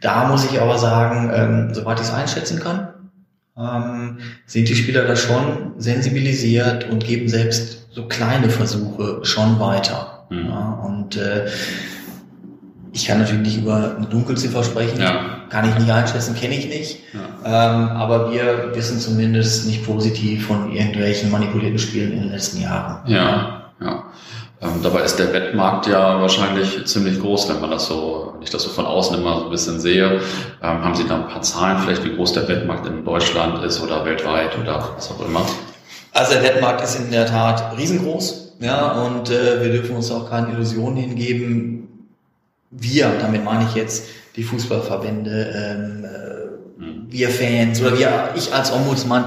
Da 0.00 0.28
muss 0.28 0.44
ich 0.44 0.60
aber 0.60 0.78
sagen, 0.78 1.32
ähm, 1.34 1.74
soweit 1.74 1.98
ich 1.98 2.06
es 2.06 2.12
einschätzen 2.12 2.60
kann, 2.60 2.88
ähm, 3.58 4.18
sind 4.46 4.68
die 4.68 4.76
Spieler 4.76 5.06
da 5.06 5.16
schon 5.16 5.72
sensibilisiert 5.78 6.88
und 6.88 7.04
geben 7.04 7.28
selbst 7.28 7.88
so 7.90 8.06
kleine 8.06 8.48
Versuche 8.48 9.24
schon 9.24 9.58
weiter. 9.58 10.28
Mhm. 10.30 10.46
Ja, 10.46 10.80
und 10.84 11.16
äh, 11.16 11.46
ich 12.96 13.06
kann 13.06 13.18
natürlich 13.18 13.42
nicht 13.42 13.58
über 13.58 13.94
eine 13.98 14.06
Dunkelziffer 14.06 14.64
sprechen, 14.64 14.98
Ja. 15.00 15.20
kann 15.50 15.68
ich 15.68 15.78
nicht 15.78 15.90
einschätzen, 15.90 16.34
kenne 16.34 16.54
ich 16.56 16.66
nicht. 16.66 16.98
Ja. 17.12 17.74
Ähm, 17.74 17.88
aber 17.90 18.32
wir 18.32 18.74
wissen 18.74 18.98
zumindest 18.98 19.66
nicht 19.66 19.84
positiv 19.84 20.46
von 20.46 20.72
irgendwelchen 20.72 21.30
manipulierten 21.30 21.78
Spielen 21.78 22.12
in 22.12 22.20
den 22.22 22.30
letzten 22.30 22.62
Jahren. 22.62 23.02
Ja, 23.06 23.70
ja. 23.82 24.04
Ähm, 24.62 24.80
dabei 24.82 25.02
ist 25.02 25.18
der 25.18 25.30
Wettmarkt 25.34 25.86
ja 25.86 26.18
wahrscheinlich 26.22 26.86
ziemlich 26.86 27.20
groß, 27.20 27.50
wenn 27.50 27.60
man 27.60 27.70
das 27.70 27.86
so, 27.86 28.32
wenn 28.34 28.42
ich 28.42 28.48
das 28.48 28.62
so 28.62 28.70
von 28.70 28.86
außen 28.86 29.18
immer 29.18 29.40
so 29.40 29.44
ein 29.44 29.50
bisschen 29.50 29.78
sehe. 29.78 30.22
Ähm, 30.62 30.82
haben 30.82 30.94
Sie 30.94 31.06
da 31.06 31.16
ein 31.16 31.28
paar 31.28 31.42
Zahlen 31.42 31.78
vielleicht, 31.80 32.02
wie 32.02 32.16
groß 32.16 32.32
der 32.32 32.48
Wettmarkt 32.48 32.86
in 32.86 33.04
Deutschland 33.04 33.62
ist 33.62 33.82
oder 33.82 34.06
weltweit 34.06 34.56
oder 34.58 34.92
was 34.96 35.10
auch 35.10 35.20
immer? 35.28 35.42
Also 36.14 36.32
der 36.32 36.42
Wettmarkt 36.44 36.80
ist 36.82 36.98
in 36.98 37.10
der 37.10 37.26
Tat 37.26 37.76
riesengroß, 37.76 38.54
ja, 38.60 38.92
und 39.02 39.28
äh, 39.28 39.62
wir 39.62 39.70
dürfen 39.70 39.96
uns 39.96 40.10
auch 40.10 40.30
keine 40.30 40.52
Illusionen 40.52 40.96
hingeben. 40.96 41.75
Wir, 42.70 43.12
damit 43.20 43.44
meine 43.44 43.64
ich 43.68 43.74
jetzt 43.74 44.08
die 44.36 44.42
Fußballverbände, 44.42 45.52
ähm, 45.54 46.04
äh, 46.04 46.82
mhm. 46.82 47.06
wir 47.08 47.30
Fans 47.30 47.80
oder 47.80 47.98
wir, 47.98 48.30
ich 48.36 48.52
als 48.52 48.72
Ombudsmann, 48.72 49.24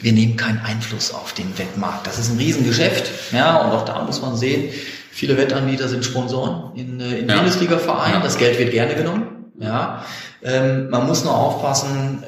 wir 0.00 0.12
nehmen 0.12 0.36
keinen 0.36 0.60
Einfluss 0.60 1.12
auf 1.12 1.32
den 1.32 1.58
Wettmarkt. 1.58 2.06
Das 2.06 2.18
ist 2.18 2.30
ein 2.30 2.38
Riesengeschäft, 2.38 3.10
ja, 3.32 3.58
und 3.58 3.72
auch 3.72 3.84
da 3.84 4.02
muss 4.04 4.22
man 4.22 4.36
sehen, 4.36 4.70
viele 5.10 5.36
Wettanbieter 5.36 5.88
sind 5.88 6.04
Sponsoren 6.04 6.76
in, 6.76 7.00
äh, 7.00 7.18
in 7.18 7.28
ja. 7.28 7.36
Bundesliga-Vereinen, 7.36 8.22
das 8.22 8.38
Geld 8.38 8.58
wird 8.58 8.70
gerne 8.70 8.94
genommen, 8.94 9.52
ja. 9.58 10.04
Ähm, 10.42 10.88
man 10.88 11.06
muss 11.06 11.24
nur 11.24 11.36
aufpassen, 11.36 12.22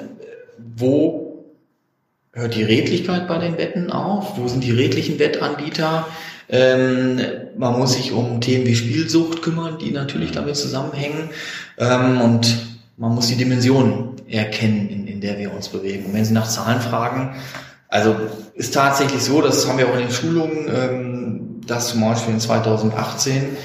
wo 0.77 1.45
hört 2.33 2.55
die 2.55 2.65
Redlichkeit 2.65 3.29
bei 3.29 3.39
den 3.39 3.57
Wetten 3.59 3.91
auf, 3.91 4.37
wo 4.37 4.49
sind 4.49 4.65
die 4.65 4.73
redlichen 4.73 5.19
Wettanbieter, 5.19 6.07
ähm, 6.51 7.21
man 7.57 7.79
muss 7.79 7.95
sich 7.95 8.13
um 8.13 8.41
Themen 8.41 8.67
wie 8.67 8.75
Spielsucht 8.75 9.43
kümmern, 9.43 9.79
die 9.79 9.91
natürlich 9.91 10.33
damit 10.33 10.57
zusammenhängen. 10.57 11.31
Ähm, 11.79 12.21
und 12.21 12.57
man 12.97 13.15
muss 13.15 13.29
die 13.29 13.37
Dimensionen 13.37 14.11
erkennen, 14.29 14.89
in, 14.89 15.07
in 15.07 15.21
der 15.21 15.39
wir 15.39 15.53
uns 15.55 15.69
bewegen. 15.69 16.07
Und 16.07 16.15
wenn 16.15 16.25
Sie 16.25 16.35
nach 16.35 16.49
Zahlen 16.49 16.81
fragen, 16.81 17.37
also 17.89 18.15
ist 18.55 18.75
tatsächlich 18.75 19.23
so, 19.23 19.41
das 19.41 19.69
haben 19.69 19.79
wir 19.79 19.89
auch 19.89 19.95
in 19.95 20.01
den 20.01 20.11
Schulungen, 20.11 20.69
ähm, 20.69 21.61
dass 21.67 21.91
zum 21.91 22.01
Beispiel 22.01 22.35
in 22.35 22.41
2018 22.41 23.57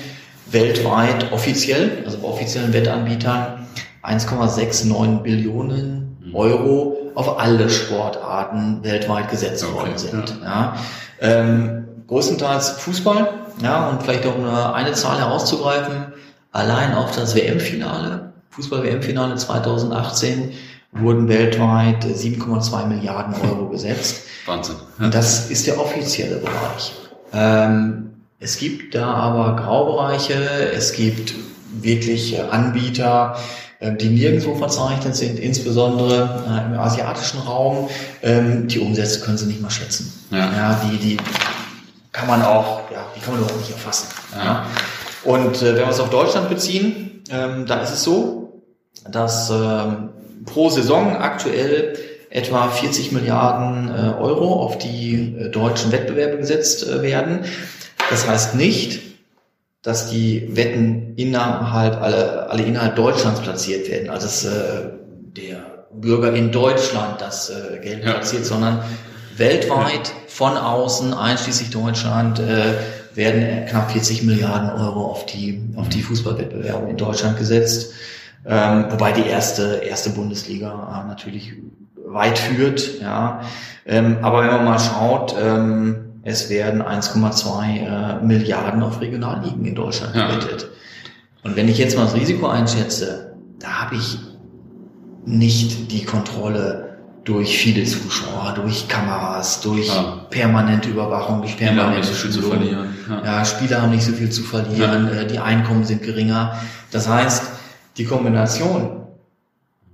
weltweit 0.48 1.32
offiziell, 1.32 2.04
also 2.06 2.18
bei 2.20 2.28
offiziellen 2.28 2.74
Wettanbietern, 2.74 3.68
1,69 4.04 5.22
Billionen 5.22 6.18
mhm. 6.24 6.36
Euro 6.36 6.98
auf 7.16 7.40
alle 7.40 7.70
Sportarten 7.70 8.84
weltweit 8.84 9.30
gesetzt 9.30 9.64
okay, 9.64 9.74
worden 9.74 9.98
sind. 9.98 10.38
Ja. 10.44 10.48
ja. 10.48 10.78
Ähm, 11.22 11.86
größtenteils 12.08 12.72
Fußball, 12.72 13.34
ja, 13.62 13.90
und 13.90 14.04
vielleicht 14.04 14.26
auch 14.26 14.36
eine, 14.36 14.74
eine 14.74 14.94
Zahl 14.94 15.20
herauszugreifen, 15.20 16.14
allein 16.52 16.94
auf 16.94 17.16
das 17.16 17.36
WM-Finale, 17.36 18.34
Fußball-WM-Finale 18.52 19.36
2018, 19.36 20.52
wurden 20.92 21.28
weltweit 21.28 22.06
7,2 22.06 22.86
Milliarden 22.88 23.36
Euro 23.50 23.70
gesetzt. 23.70 24.24
Wahnsinn. 24.46 24.76
Ja. 25.00 25.10
Das 25.10 25.50
ist 25.50 25.68
der 25.68 25.80
offizielle 25.80 26.38
Bereich. 26.38 26.94
Ähm, 27.34 28.12
es 28.40 28.58
gibt 28.58 28.96
da 28.96 29.08
aber 29.14 29.56
Graubereiche, 29.62 30.36
es 30.74 30.94
gibt 30.94 31.34
wirklich 31.82 32.42
Anbieter, 32.42 33.38
äh, 33.80 33.94
die 33.94 34.10
nirgendwo 34.10 34.56
verzeichnet 34.56 35.16
sind, 35.16 35.40
insbesondere 35.40 36.44
äh, 36.48 36.74
im 36.74 36.80
asiatischen 36.80 37.40
Raum. 37.40 37.90
Ähm, 38.22 38.68
die 38.68 38.80
Umsätze 38.80 39.20
können 39.22 39.38
Sie 39.38 39.48
nicht 39.48 39.62
mal 39.62 39.70
schätzen. 39.70 40.14
Ja. 40.32 40.52
ja 40.52 40.82
die, 40.86 40.98
die 40.98 41.18
kann 42.16 42.28
man 42.28 42.42
auch, 42.44 42.90
ja, 42.92 43.06
die 43.14 43.20
kann 43.20 43.34
man 43.34 43.42
überhaupt 43.42 43.60
nicht 43.60 43.72
erfassen. 43.72 44.08
Ja. 44.34 44.66
Und 45.26 45.62
äh, 45.62 45.76
wenn 45.76 45.84
wir 45.84 45.90
es 45.90 46.00
auf 46.00 46.10
Deutschland 46.10 46.48
beziehen, 46.48 47.24
ähm, 47.30 47.66
da 47.66 47.82
ist 47.82 47.92
es 47.92 48.04
so, 48.04 48.62
dass 49.10 49.50
ähm, 49.50 50.10
pro 50.46 50.70
Saison 50.70 51.18
aktuell 51.18 51.98
etwa 52.30 52.70
40 52.70 53.12
Milliarden 53.12 53.90
äh, 53.90 54.14
Euro 54.18 54.62
auf 54.62 54.78
die 54.78 55.36
äh, 55.38 55.50
deutschen 55.50 55.92
Wettbewerbe 55.92 56.38
gesetzt 56.38 56.88
äh, 56.88 57.02
werden. 57.02 57.46
Das 58.10 58.28
heißt 58.28 58.56
nicht, 58.56 59.02
dass 59.82 60.10
die 60.10 60.56
Wetten 60.56 61.14
innerhalb 61.18 62.02
alle, 62.02 62.50
alle 62.50 62.64
innerhalb 62.64 62.96
Deutschlands 62.96 63.42
platziert 63.42 63.90
werden, 63.90 64.10
also 64.10 64.26
dass 64.26 64.46
äh, 64.46 64.90
der 65.36 65.88
Bürger 65.92 66.34
in 66.34 66.52
Deutschland 66.52 67.20
das 67.20 67.50
äh, 67.50 67.80
Geld 67.80 68.06
ja. 68.06 68.12
platziert, 68.12 68.46
sondern 68.46 68.84
weltweit 69.38 70.14
von 70.36 70.58
außen, 70.58 71.14
einschließlich 71.14 71.70
Deutschland, 71.70 72.40
äh, 72.40 72.74
werden 73.14 73.68
knapp 73.68 73.92
40 73.92 74.24
Milliarden 74.24 74.70
Euro 74.70 75.06
auf 75.06 75.26
die, 75.26 75.64
auf 75.78 75.88
die 75.88 76.02
Fußballwettbewerbe 76.02 76.90
in 76.90 76.98
Deutschland 76.98 77.38
gesetzt. 77.38 77.94
Ähm, 78.46 78.88
wobei 78.90 79.14
die 79.14 79.26
erste, 79.26 79.76
erste 79.76 80.10
Bundesliga 80.10 81.04
äh, 81.06 81.08
natürlich 81.08 81.54
weit 82.06 82.38
führt, 82.38 83.00
ja. 83.02 83.44
Ähm, 83.86 84.18
aber 84.24 84.42
wenn 84.42 84.52
man 84.52 84.66
mal 84.66 84.80
schaut, 84.80 85.34
ähm, 85.42 86.20
es 86.24 86.50
werden 86.50 86.82
1,2 86.82 88.20
äh, 88.20 88.26
Milliarden 88.26 88.84
auf 88.84 89.00
Regionalligen 89.00 89.64
in 89.64 89.74
Deutschland 89.74 90.16
gewettet. 90.16 90.68
Und 91.44 91.56
wenn 91.56 91.70
ich 91.70 91.78
jetzt 91.78 91.96
mal 91.96 92.04
das 92.04 92.16
Risiko 92.16 92.48
einschätze, 92.48 93.38
da 93.60 93.84
habe 93.84 93.96
ich 93.96 94.20
nicht 95.26 95.94
die 95.94 96.04
Kontrolle 96.04 96.85
durch 97.26 97.58
viele 97.58 97.84
Zuschauer, 97.84 98.54
durch 98.56 98.88
Kameras, 98.88 99.60
durch 99.62 99.88
ja. 99.88 100.26
permanente 100.30 100.90
Überwachung, 100.90 101.42
durch 101.42 101.58
permanente 101.58 101.74
Spieler 101.74 101.92
haben 101.92 102.00
nicht 102.00 102.08
so 102.08 102.14
viel 102.14 102.32
zu 102.32 102.42
verlieren. 102.42 102.96
Ja. 103.10 103.26
ja. 103.26 103.46
Spieler 103.46 103.82
haben 103.82 103.92
nicht 103.92 104.06
so 104.06 104.14
viel 104.14 104.30
zu 104.30 104.44
verlieren, 104.44 105.10
ja. 105.12 105.22
Äh, 105.22 105.28
die 105.28 105.40
Einkommen 105.40 105.84
sind 105.84 106.04
geringer. 106.04 106.58
Das 106.92 107.10
heißt, 107.10 107.44
die 107.98 108.06
Kombination 108.06 109.02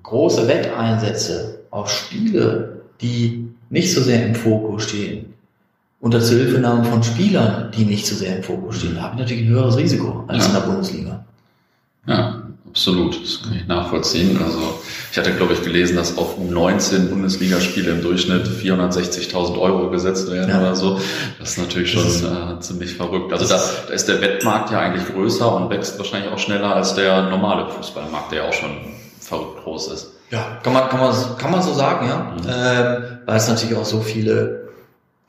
große 0.04 0.48
Wetteinsätze 0.48 1.62
auf 1.72 1.90
Spiele, 1.90 2.82
die 3.00 3.48
nicht 3.70 3.94
so 3.94 4.02
sehr 4.02 4.26
im 4.26 4.36
Fokus 4.36 4.84
stehen, 4.84 5.34
unter 6.02 6.20
Zuhilfenahme 6.20 6.84
von 6.84 7.02
Spielern, 7.02 7.72
die 7.72 7.86
nicht 7.86 8.06
so 8.06 8.16
sehr 8.16 8.38
im 8.38 8.44
Fokus 8.44 8.80
stehen, 8.80 8.96
da 8.96 9.04
habe 9.04 9.16
ich 9.16 9.22
natürlich 9.22 9.44
ein 9.44 9.50
höheres 9.50 9.78
Risiko 9.78 10.26
als 10.28 10.48
in 10.48 10.54
der 10.54 10.60
Bundesliga. 10.62 11.26
Ja, 12.08 12.42
Absolut, 12.72 13.22
das 13.22 13.44
kann 13.44 13.54
ich 13.54 13.68
nachvollziehen. 13.68 14.40
Also 14.42 14.80
ich 15.12 15.18
hatte, 15.18 15.34
glaube 15.34 15.54
ich, 15.54 15.62
gelesen, 15.62 15.98
dass 15.98 16.18
auf 16.18 16.38
19 16.38 17.10
Bundesligaspiele 17.10 17.92
im 17.92 18.02
Durchschnitt 18.02 18.48
460.000 18.48 19.60
Euro 19.60 19.90
gesetzt 19.90 20.32
werden 20.32 20.50
ja. 20.50 20.62
oder 20.62 20.74
so. 20.74 20.98
Das 21.38 21.52
ist 21.52 21.58
natürlich 21.58 21.92
schon 21.92 22.06
äh, 22.06 22.60
ziemlich 22.62 22.96
verrückt. 22.96 23.34
Also 23.34 23.46
da, 23.46 23.62
da 23.88 23.94
ist 23.94 24.08
der 24.08 24.22
Wettmarkt 24.22 24.72
ja 24.72 24.80
eigentlich 24.80 25.06
größer 25.14 25.54
und 25.54 25.70
wächst 25.70 25.98
wahrscheinlich 25.98 26.32
auch 26.32 26.40
schneller 26.40 26.74
als 26.74 26.96
der 26.96 27.30
normale 27.30 27.70
Fußballmarkt, 27.70 28.32
der 28.32 28.44
ja 28.44 28.50
auch 28.50 28.54
schon 28.54 28.70
verrückt 29.20 29.64
groß 29.64 29.92
ist. 29.92 30.08
Ja, 30.30 30.60
kann 30.64 30.72
man, 30.72 30.88
kann 30.88 31.02
man, 31.02 31.14
kann 31.38 31.52
man 31.52 31.62
so 31.62 31.74
sagen, 31.74 32.08
ja. 32.08 32.36
Mhm. 32.38 32.48
Ähm, 32.48 33.20
weil 33.26 33.36
es 33.36 33.50
natürlich 33.50 33.76
auch 33.76 33.84
so 33.84 34.00
viele 34.00 34.71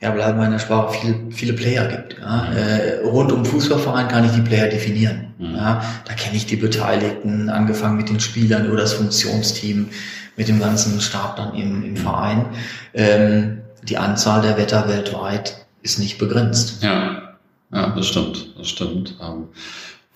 ja, 0.03 0.11
bleiben 0.11 0.37
wir 0.37 0.45
in 0.45 0.51
der 0.51 0.59
Sprache, 0.59 0.97
viele, 0.99 1.15
viele 1.31 1.53
Player 1.53 1.87
gibt. 1.87 2.17
Ja. 2.19 2.51
Äh, 2.51 2.99
rund 3.05 3.31
um 3.31 3.45
Fußballverein 3.45 4.09
kann 4.09 4.25
ich 4.25 4.31
die 4.31 4.41
Player 4.41 4.67
definieren. 4.67 5.33
Mhm. 5.37 5.55
Ja. 5.55 5.81
Da 6.03 6.13
kenne 6.13 6.35
ich 6.35 6.45
die 6.45 6.57
Beteiligten, 6.57 7.49
angefangen 7.49 7.95
mit 7.95 8.09
den 8.09 8.19
Spielern 8.19 8.65
über 8.65 8.75
das 8.75 8.91
Funktionsteam, 8.91 9.87
mit 10.35 10.49
dem 10.49 10.59
ganzen 10.59 10.99
Stab 10.99 11.37
dann 11.37 11.55
im, 11.55 11.85
im 11.85 11.91
mhm. 11.91 11.97
Verein. 11.97 12.45
Ähm, 12.93 13.61
die 13.83 13.97
Anzahl 13.97 14.41
der 14.41 14.57
Wetter 14.57 14.89
weltweit 14.89 15.65
ist 15.83 15.99
nicht 15.99 16.17
begrenzt. 16.17 16.83
Ja, 16.83 17.35
ja 17.73 17.89
das 17.95 18.07
stimmt, 18.07 18.57
das 18.57 18.67
stimmt. 18.67 19.15
Ähm, 19.21 19.47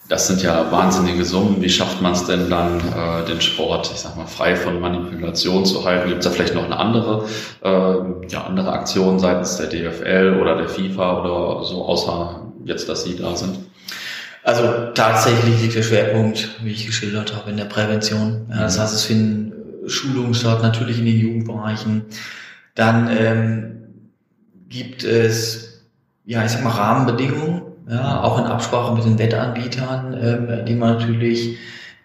das 0.10 0.28
sind 0.28 0.42
ja 0.42 0.72
wahnsinnige 0.72 1.26
Summen. 1.26 1.62
Wie 1.62 1.70
schafft 1.70 2.02
man 2.02 2.14
es 2.14 2.26
denn 2.26 2.50
dann, 2.50 2.80
äh, 2.80 3.26
den 3.26 3.42
Sport, 3.42 3.92
ich 3.94 4.00
sag 4.00 4.16
mal, 4.16 4.26
frei 4.26 4.56
von 4.56 4.80
Manipulation 4.80 5.66
zu 5.66 5.84
halten? 5.84 6.10
Gibt 6.10 6.20
es 6.20 6.26
da 6.26 6.32
vielleicht 6.32 6.56
noch 6.56 6.66
eine 6.66 6.78
andere, 6.78 7.26
äh, 7.62 8.30
ja, 8.30 8.46
andere 8.46 8.72
Aktion 8.72 9.20
seitens 9.20 9.58
der 9.58 9.68
DFL 9.68 10.38
oder 10.42 10.56
der 10.58 10.70
FIFA 10.70 11.22
oder 11.22 11.66
so, 11.66 11.86
außer 11.86 12.42
jetzt, 12.64 12.88
dass 12.88 13.04
Sie 13.04 13.18
da 13.18 13.36
sind? 13.36 13.58
Also 14.44 14.94
tatsächlich 14.94 15.62
liegt 15.62 15.76
der 15.76 15.84
Schwerpunkt, 15.84 16.52
wie 16.64 16.72
ich 16.72 16.86
geschildert 16.86 17.36
habe, 17.36 17.50
in 17.50 17.58
der 17.58 17.66
Prävention. 17.66 18.48
Ja, 18.50 18.62
das 18.62 18.78
mhm. 18.78 18.82
heißt, 18.82 18.94
es 18.94 19.04
finden 19.04 19.54
Schulungen 19.90 20.34
statt, 20.34 20.62
natürlich 20.62 21.00
in 21.00 21.06
den 21.06 21.20
Jugendbereichen. 21.20 22.06
Dann 22.76 23.10
ähm, 23.10 23.78
gibt 24.70 25.04
es, 25.04 25.84
ja, 26.26 26.46
ich 26.46 26.52
sag 26.52 26.64
mal, 26.64 26.70
Rahmenbedingungen, 26.70 27.67
ja, 27.90 28.22
auch 28.24 28.40
in 28.40 28.46
Absprache 28.46 28.94
mit 28.94 29.06
den 29.06 29.18
Wettanbietern, 29.18 30.18
ähm, 30.22 30.66
die 30.66 30.76
man 30.76 30.98
natürlich 30.98 31.58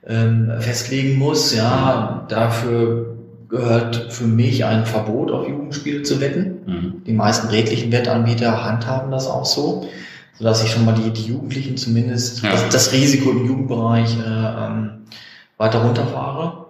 ähm, 0.06 0.50
festlegen 0.60 1.18
muss. 1.18 1.54
Ja, 1.54 2.26
dafür 2.28 3.16
gehört 3.48 4.12
für 4.12 4.24
mich 4.24 4.64
ein 4.64 4.86
Verbot 4.86 5.30
auf 5.30 5.46
Jugendspiele 5.46 6.02
zu 6.02 6.20
wetten. 6.20 6.56
Mhm. 6.66 7.04
Die 7.04 7.12
meisten 7.12 7.48
redlichen 7.48 7.92
Wettanbieter 7.92 8.64
handhaben 8.64 9.10
das 9.10 9.26
auch 9.26 9.44
so, 9.44 9.88
sodass 10.38 10.64
ich 10.64 10.70
schon 10.70 10.84
mal 10.84 10.94
die, 10.94 11.10
die 11.10 11.28
Jugendlichen 11.28 11.76
zumindest 11.76 12.42
ja. 12.42 12.52
das, 12.52 12.68
das, 12.70 12.92
Risiko 12.92 13.30
im 13.30 13.46
Jugendbereich 13.46 14.16
äh, 14.16 14.64
ähm, 14.66 14.90
weiter 15.58 15.80
runterfahre. 15.80 16.66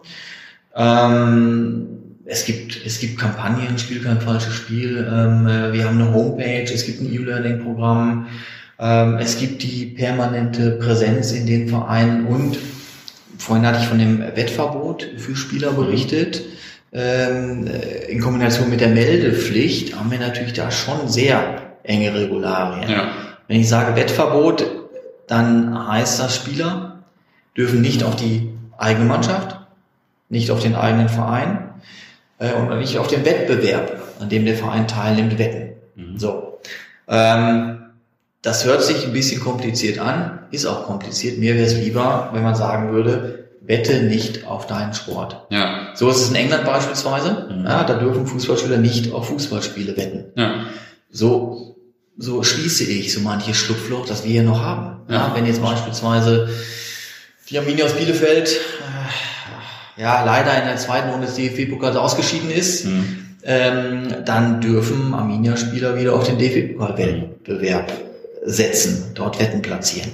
Ähm, 0.75 1.87
es 2.25 2.45
gibt, 2.47 2.85
es 2.85 2.99
gibt 2.99 3.19
Kampagnen, 3.19 3.78
Spiel 3.78 4.02
kein 4.02 4.21
falsches 4.21 4.54
Spiel. 4.54 5.07
Ähm, 5.09 5.47
äh, 5.47 5.73
wir 5.73 5.85
haben 5.85 6.00
eine 6.00 6.12
Homepage, 6.12 6.64
es 6.64 6.85
gibt 6.87 7.00
ein 7.00 7.12
E-Learning-Programm. 7.12 8.26
Ähm, 8.82 9.18
es 9.18 9.38
gibt 9.38 9.62
die 9.62 9.86
permanente 9.86 10.72
Präsenz 10.72 11.30
in 11.30 11.46
den 11.46 11.68
Vereinen 11.68 12.26
und 12.26 12.58
vorhin 13.38 13.64
hatte 13.64 13.78
ich 13.78 13.86
von 13.86 14.00
dem 14.00 14.18
Wettverbot 14.18 15.08
für 15.18 15.36
Spieler 15.36 15.70
berichtet. 15.70 16.42
Ähm, 16.92 17.70
in 18.08 18.20
Kombination 18.20 18.68
mit 18.70 18.80
der 18.80 18.88
Meldepflicht 18.88 19.96
haben 19.96 20.10
wir 20.10 20.18
natürlich 20.18 20.52
da 20.52 20.72
schon 20.72 21.08
sehr 21.08 21.62
enge 21.84 22.12
Regularien. 22.12 22.90
Ja. 22.90 23.12
Wenn 23.46 23.60
ich 23.60 23.68
sage 23.68 23.94
Wettverbot, 23.94 24.66
dann 25.28 25.88
heißt 25.88 26.18
das, 26.18 26.34
Spieler 26.34 27.04
dürfen 27.56 27.82
nicht 27.82 28.02
auf 28.02 28.16
die 28.16 28.52
eigene 28.78 29.04
Mannschaft, 29.04 29.60
nicht 30.28 30.50
auf 30.50 30.58
den 30.58 30.74
eigenen 30.74 31.08
Verein 31.08 31.70
äh, 32.38 32.52
und 32.52 32.76
nicht 32.80 32.98
auf 32.98 33.06
den 33.06 33.24
Wettbewerb, 33.24 33.96
an 34.18 34.28
dem 34.28 34.44
der 34.44 34.56
Verein 34.56 34.88
teilnimmt, 34.88 35.38
wetten. 35.38 35.74
Mhm. 35.94 36.18
So. 36.18 36.58
Ähm, 37.06 37.78
das 38.42 38.64
hört 38.64 38.82
sich 38.82 39.04
ein 39.06 39.12
bisschen 39.12 39.40
kompliziert 39.40 39.99
an, 39.99 40.40
ist 40.50 40.66
auch 40.66 40.84
kompliziert. 40.87 41.38
Mir 41.38 41.54
wäre 41.54 41.66
es 41.66 41.76
lieber, 41.76 42.30
wenn 42.32 42.42
man 42.42 42.54
sagen 42.56 42.92
würde, 42.92 43.49
wette 43.61 44.02
nicht 44.02 44.44
auf 44.46 44.66
deinen 44.66 44.92
Sport. 44.92 45.46
Ja. 45.50 45.88
So 45.94 46.08
ist 46.11 46.16
es 46.20 46.30
in 46.30 46.34
England 46.34 46.64
beispielsweise. 46.64 47.46
Mhm. 47.50 47.64
Ja, 47.64 47.84
da 47.84 47.94
dürfen 47.94 48.26
Fußballspieler 48.26 48.78
nicht 48.78 49.12
auf 49.12 49.28
Fußballspiele 49.28 49.96
wetten. 49.96 50.25
Ja. 50.37 50.66
So, 51.11 51.76
so 52.18 52.42
schließe 52.42 52.84
ich 52.84 53.12
so 53.12 53.20
manches 53.20 53.56
Schlupfloch, 53.56 54.06
das 54.06 54.25
wir 54.25 54.32
hier 54.32 54.42
noch 54.42 54.61
haben. 54.61 55.02
Ja, 55.08 55.14
Ja. 55.28 55.32
wenn 55.37 55.46
jetzt 55.46 55.62
beispielsweise 55.62 56.49
die 57.49 57.58
Arminia 57.58 57.84
aus 57.84 57.92
Bielefeld 57.94 58.49
äh, 58.50 60.00
ja 60.00 60.25
leider 60.25 60.58
in 60.58 60.64
der 60.66 60.76
zweiten 60.78 61.11
Runde 61.11 61.26
des 61.26 61.37
DFB-Pokals 61.37 61.94
ausgeschieden 61.96 62.50
ist, 62.50 62.87
Mhm. 62.87 63.18
ähm, 63.44 64.14
dann 64.25 64.61
dürfen 64.61 65.14
Arminia-Spieler 65.14 65.96
wieder 65.96 66.14
auf 66.14 66.26
den 66.26 66.38
DFB-Pokal-Wettbewerb 66.38 67.92
setzen, 68.44 69.12
dort 69.14 69.40
Wetten 69.40 69.62
platzieren. 69.62 70.11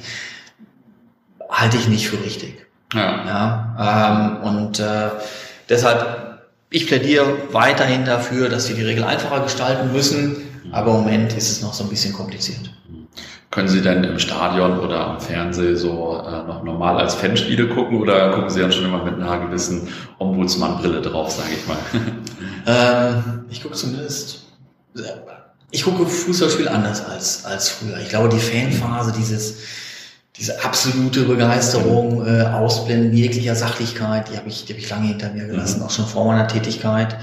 Halte 1.48 1.76
ich 1.76 1.88
nicht 1.88 2.08
für 2.08 2.22
richtig. 2.22 2.66
Ja. 2.94 3.24
Ja, 3.26 4.40
ähm, 4.42 4.46
und 4.46 4.80
äh, 4.80 5.10
deshalb, 5.68 6.40
ich 6.70 6.86
plädiere 6.86 7.26
weiterhin 7.52 8.04
dafür, 8.04 8.48
dass 8.48 8.68
wir 8.68 8.76
die 8.76 8.84
Regel 8.84 9.04
einfacher 9.04 9.42
gestalten 9.42 9.92
müssen, 9.92 10.36
aber 10.72 10.92
im 10.92 11.02
Moment 11.02 11.32
ist 11.36 11.50
es 11.50 11.62
noch 11.62 11.74
so 11.74 11.84
ein 11.84 11.90
bisschen 11.90 12.12
kompliziert. 12.12 12.70
Können 13.50 13.68
Sie 13.68 13.80
denn 13.80 14.04
im 14.04 14.18
Stadion 14.18 14.78
oder 14.78 15.06
am 15.06 15.20
Fernsehen 15.20 15.74
so 15.74 16.22
äh, 16.22 16.46
noch 16.46 16.62
normal 16.62 16.98
als 16.98 17.14
Fanspiele 17.14 17.68
gucken 17.68 17.98
oder 17.98 18.30
gucken 18.32 18.50
Sie 18.50 18.60
dann 18.60 18.72
schon 18.72 18.84
immer 18.84 19.02
mit 19.02 19.14
einer 19.14 19.46
gewissen 19.46 19.88
Ombudsmann-Brille 20.18 21.00
drauf, 21.00 21.30
sage 21.30 21.50
ich 21.54 21.66
mal? 21.66 21.78
Ähm, 22.66 23.46
ich 23.48 23.62
gucke 23.62 23.76
zumindest, 23.76 24.42
ich 25.70 25.82
gucke 25.84 26.06
Fußballspiel 26.06 26.68
anders 26.68 27.04
als, 27.04 27.44
als 27.44 27.68
früher. 27.68 27.98
Ich 27.98 28.08
glaube, 28.08 28.28
die 28.28 28.38
Fanphase, 28.38 29.12
dieses, 29.16 29.56
diese 30.36 30.64
absolute 30.64 31.22
Begeisterung, 31.24 32.26
äh, 32.26 32.42
Ausblenden 32.42 33.12
jeglicher 33.12 33.54
Sachlichkeit, 33.54 34.28
die 34.32 34.36
habe 34.36 34.48
ich, 34.48 34.64
die 34.64 34.72
habe 34.72 34.80
ich 34.80 34.88
lange 34.88 35.08
hinter 35.08 35.30
mir 35.32 35.46
gelassen, 35.46 35.82
auch 35.82 35.90
schon 35.90 36.06
vor 36.06 36.24
meiner 36.26 36.48
Tätigkeit. 36.48 37.16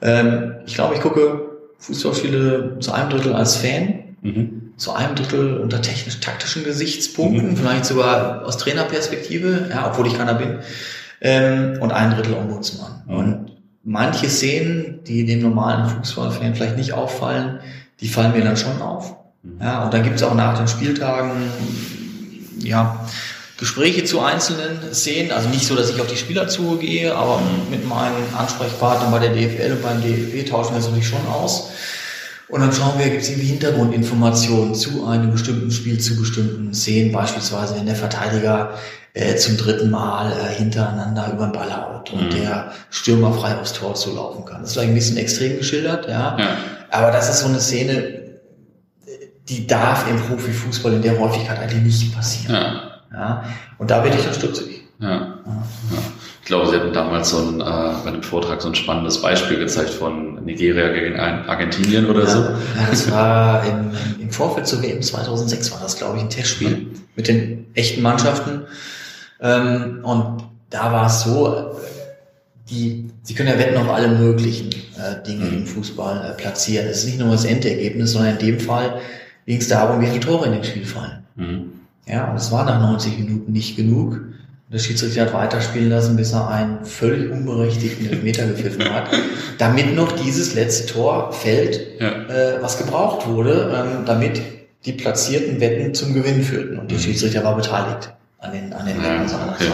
Ähm, 0.00 0.54
ich 0.66 0.74
glaube, 0.74 0.94
ich 0.94 1.00
gucke 1.00 1.50
Fußballspiele 1.78 2.78
zu 2.80 2.92
einem 2.92 3.10
Drittel 3.10 3.34
als 3.34 3.56
Fan, 3.56 3.98
Mhm. 4.24 4.74
zu 4.76 4.92
einem 4.92 5.16
Drittel 5.16 5.56
unter 5.58 5.82
technisch-taktischen 5.82 6.62
Gesichtspunkten, 6.62 7.50
Mhm. 7.50 7.56
vielleicht 7.56 7.84
sogar 7.84 8.44
aus 8.46 8.56
Trainerperspektive, 8.56 9.66
ja, 9.70 9.88
obwohl 9.90 10.06
ich 10.06 10.16
keiner 10.16 10.34
bin, 10.34 10.60
ähm, 11.20 11.78
und 11.80 11.90
ein 11.92 12.12
Drittel 12.12 12.34
Ombudsmann. 12.34 13.02
Mhm. 13.06 13.14
Und 13.16 13.51
manche 13.84 14.28
Szenen, 14.28 15.02
die 15.04 15.24
dem 15.24 15.40
normalen 15.40 15.88
Fußballfan 15.88 16.54
vielleicht 16.54 16.76
nicht 16.76 16.92
auffallen, 16.92 17.60
die 18.00 18.08
fallen 18.08 18.32
mir 18.32 18.44
dann 18.44 18.56
schon 18.56 18.80
auf. 18.80 19.16
Mhm. 19.42 19.60
Ja, 19.60 19.84
und 19.84 19.94
dann 19.94 20.02
gibt 20.02 20.16
es 20.16 20.22
auch 20.22 20.34
nach 20.34 20.56
den 20.56 20.68
Spieltagen 20.68 21.30
ja, 22.58 23.06
Gespräche 23.58 24.04
zu 24.04 24.20
einzelnen 24.20 24.92
Szenen. 24.92 25.30
Also 25.30 25.48
nicht 25.48 25.66
so, 25.66 25.74
dass 25.74 25.90
ich 25.90 26.00
auf 26.00 26.06
die 26.06 26.16
Spieler 26.16 26.48
zugehe, 26.48 27.14
aber 27.14 27.40
mit 27.70 27.88
meinen 27.88 28.34
Ansprechpartnern 28.36 29.10
bei 29.10 29.18
der 29.18 29.30
DFL 29.30 29.72
und 29.72 29.82
beim 29.82 30.02
DFB 30.02 30.48
tauschen 30.48 30.72
wir 30.72 30.78
es 30.78 30.86
natürlich 30.86 31.08
schon 31.08 31.26
aus. 31.26 31.70
Und 32.48 32.60
dann 32.60 32.72
schauen 32.72 32.98
wir, 32.98 33.08
gibt 33.08 33.22
es 33.22 33.30
irgendwie 33.30 33.48
Hintergrundinformationen 33.48 34.74
zu 34.74 35.06
einem 35.06 35.30
bestimmten 35.30 35.70
Spiel, 35.70 35.98
zu 35.98 36.16
bestimmten 36.16 36.74
Szenen, 36.74 37.10
beispielsweise 37.10 37.76
wenn 37.76 37.86
der 37.86 37.94
Verteidiger 37.94 38.74
äh, 39.14 39.36
zum 39.36 39.56
dritten 39.56 39.90
Mal 39.90 40.32
äh, 40.32 40.54
hintereinander 40.54 41.30
über 41.32 41.46
den 41.46 41.52
Ball 41.52 41.74
haut 41.76 42.12
und 42.12 42.24
Mhm. 42.26 42.30
der 42.30 42.72
Stürmer 42.90 43.32
frei 43.32 43.56
aufs 43.58 43.72
Tor 43.74 43.94
zulaufen 43.94 44.44
kann. 44.44 44.60
Das 44.62 44.70
ist 44.70 44.74
vielleicht 44.74 44.90
ein 44.90 44.94
bisschen 44.94 45.16
extrem 45.18 45.58
geschildert, 45.58 46.08
ja. 46.08 46.36
Ja. 46.38 46.48
Aber 46.90 47.10
das 47.10 47.28
ist 47.28 47.40
so 47.40 47.48
eine 47.48 47.60
Szene, 47.60 48.20
die 49.48 49.66
darf 49.66 50.08
im 50.08 50.16
Profifußball 50.16 50.94
in 50.94 51.02
der 51.02 51.18
Häufigkeit 51.18 51.58
eigentlich 51.58 51.82
nicht 51.82 52.14
passieren. 52.14 52.54
Ja. 52.54 52.82
Ja. 53.12 53.44
Und 53.78 53.90
da 53.90 54.02
werde 54.02 54.16
ich 54.16 54.24
dann 54.24 54.34
stutzig. 54.34 54.82
Ja. 54.98 55.08
Ja. 55.10 55.38
Ich 56.40 56.46
glaube, 56.46 56.68
Sie 56.70 56.76
hatten 56.76 56.92
damals 56.92 57.30
so 57.30 57.38
ein, 57.38 57.60
äh, 57.60 57.64
bei 57.64 58.08
einem 58.08 58.22
Vortrag 58.22 58.60
so 58.62 58.68
ein 58.68 58.74
spannendes 58.74 59.20
Beispiel 59.22 59.58
gezeigt 59.58 59.90
von 59.90 60.44
Nigeria 60.44 60.88
gegen 60.88 61.18
Argentinien 61.18 62.06
oder 62.08 62.26
so. 62.26 62.38
Ja, 62.40 62.50
ja, 62.50 62.86
das 62.90 63.10
war 63.10 63.64
im, 63.66 63.90
im 64.20 64.30
Vorfeld 64.30 64.66
zur 64.66 64.82
WM 64.82 65.02
2006 65.02 65.70
war 65.72 65.80
das, 65.80 65.96
glaube 65.96 66.16
ich, 66.16 66.22
ein 66.24 66.30
Testspiel 66.30 66.88
mit 67.14 67.28
den 67.28 67.66
echten 67.74 68.02
Mannschaften. 68.02 68.62
Ähm, 69.42 70.00
und 70.04 70.44
da 70.70 70.92
war 70.92 71.06
es 71.06 71.22
so, 71.22 71.72
die, 72.70 73.10
sie 73.22 73.34
können 73.34 73.48
ja 73.50 73.58
Wetten 73.58 73.76
auf 73.76 73.90
alle 73.90 74.08
möglichen 74.08 74.70
äh, 74.70 75.22
Dinge 75.26 75.44
Mhm. 75.46 75.56
im 75.58 75.66
Fußball 75.66 76.30
äh, 76.30 76.40
platzieren. 76.40 76.86
Es 76.86 76.98
ist 76.98 77.06
nicht 77.06 77.18
nur 77.18 77.30
das 77.32 77.44
Endergebnis, 77.44 78.12
sondern 78.12 78.32
in 78.38 78.46
dem 78.46 78.60
Fall 78.60 79.00
ging 79.46 79.58
es 79.58 79.68
darum, 79.68 80.00
wie 80.00 80.06
viele 80.06 80.20
Tore 80.20 80.46
in 80.46 80.52
dem 80.52 80.64
Spiel 80.64 80.84
fallen. 80.86 81.24
Mhm. 81.36 81.72
Ja, 82.06 82.30
und 82.30 82.36
es 82.36 82.50
war 82.52 82.64
nach 82.64 82.80
90 82.80 83.18
Minuten 83.18 83.52
nicht 83.52 83.76
genug. 83.76 84.20
Der 84.72 84.78
Schiedsrichter 84.78 85.22
hat 85.22 85.34
weiterspielen 85.34 85.90
lassen, 85.90 86.16
bis 86.16 86.32
er 86.32 86.48
einen 86.48 86.84
völlig 86.86 87.30
unberechtigten 87.30 88.08
Elfmeter 88.08 88.46
gepfiffen 88.46 88.84
hat, 88.92 89.08
damit 89.58 89.94
noch 89.94 90.12
dieses 90.12 90.54
letzte 90.54 90.86
Tor 90.92 91.32
fällt, 91.32 92.00
Ja. 92.00 92.08
äh, 92.28 92.62
was 92.62 92.78
gebraucht 92.78 93.28
wurde, 93.28 93.70
ähm, 93.76 94.04
damit 94.06 94.40
die 94.86 94.92
platzierten 94.92 95.60
Wetten 95.60 95.94
zum 95.94 96.14
Gewinn 96.14 96.42
führten. 96.42 96.78
Und 96.78 96.90
der 96.90 96.98
Mhm. 96.98 97.02
Schiedsrichter 97.02 97.44
war 97.44 97.54
beteiligt 97.54 98.14
an 98.42 98.52
den, 98.52 98.72
an 98.72 98.84
den 98.86 99.02
Wetten 99.02 99.28
seiner 99.28 99.52
okay. 99.52 99.64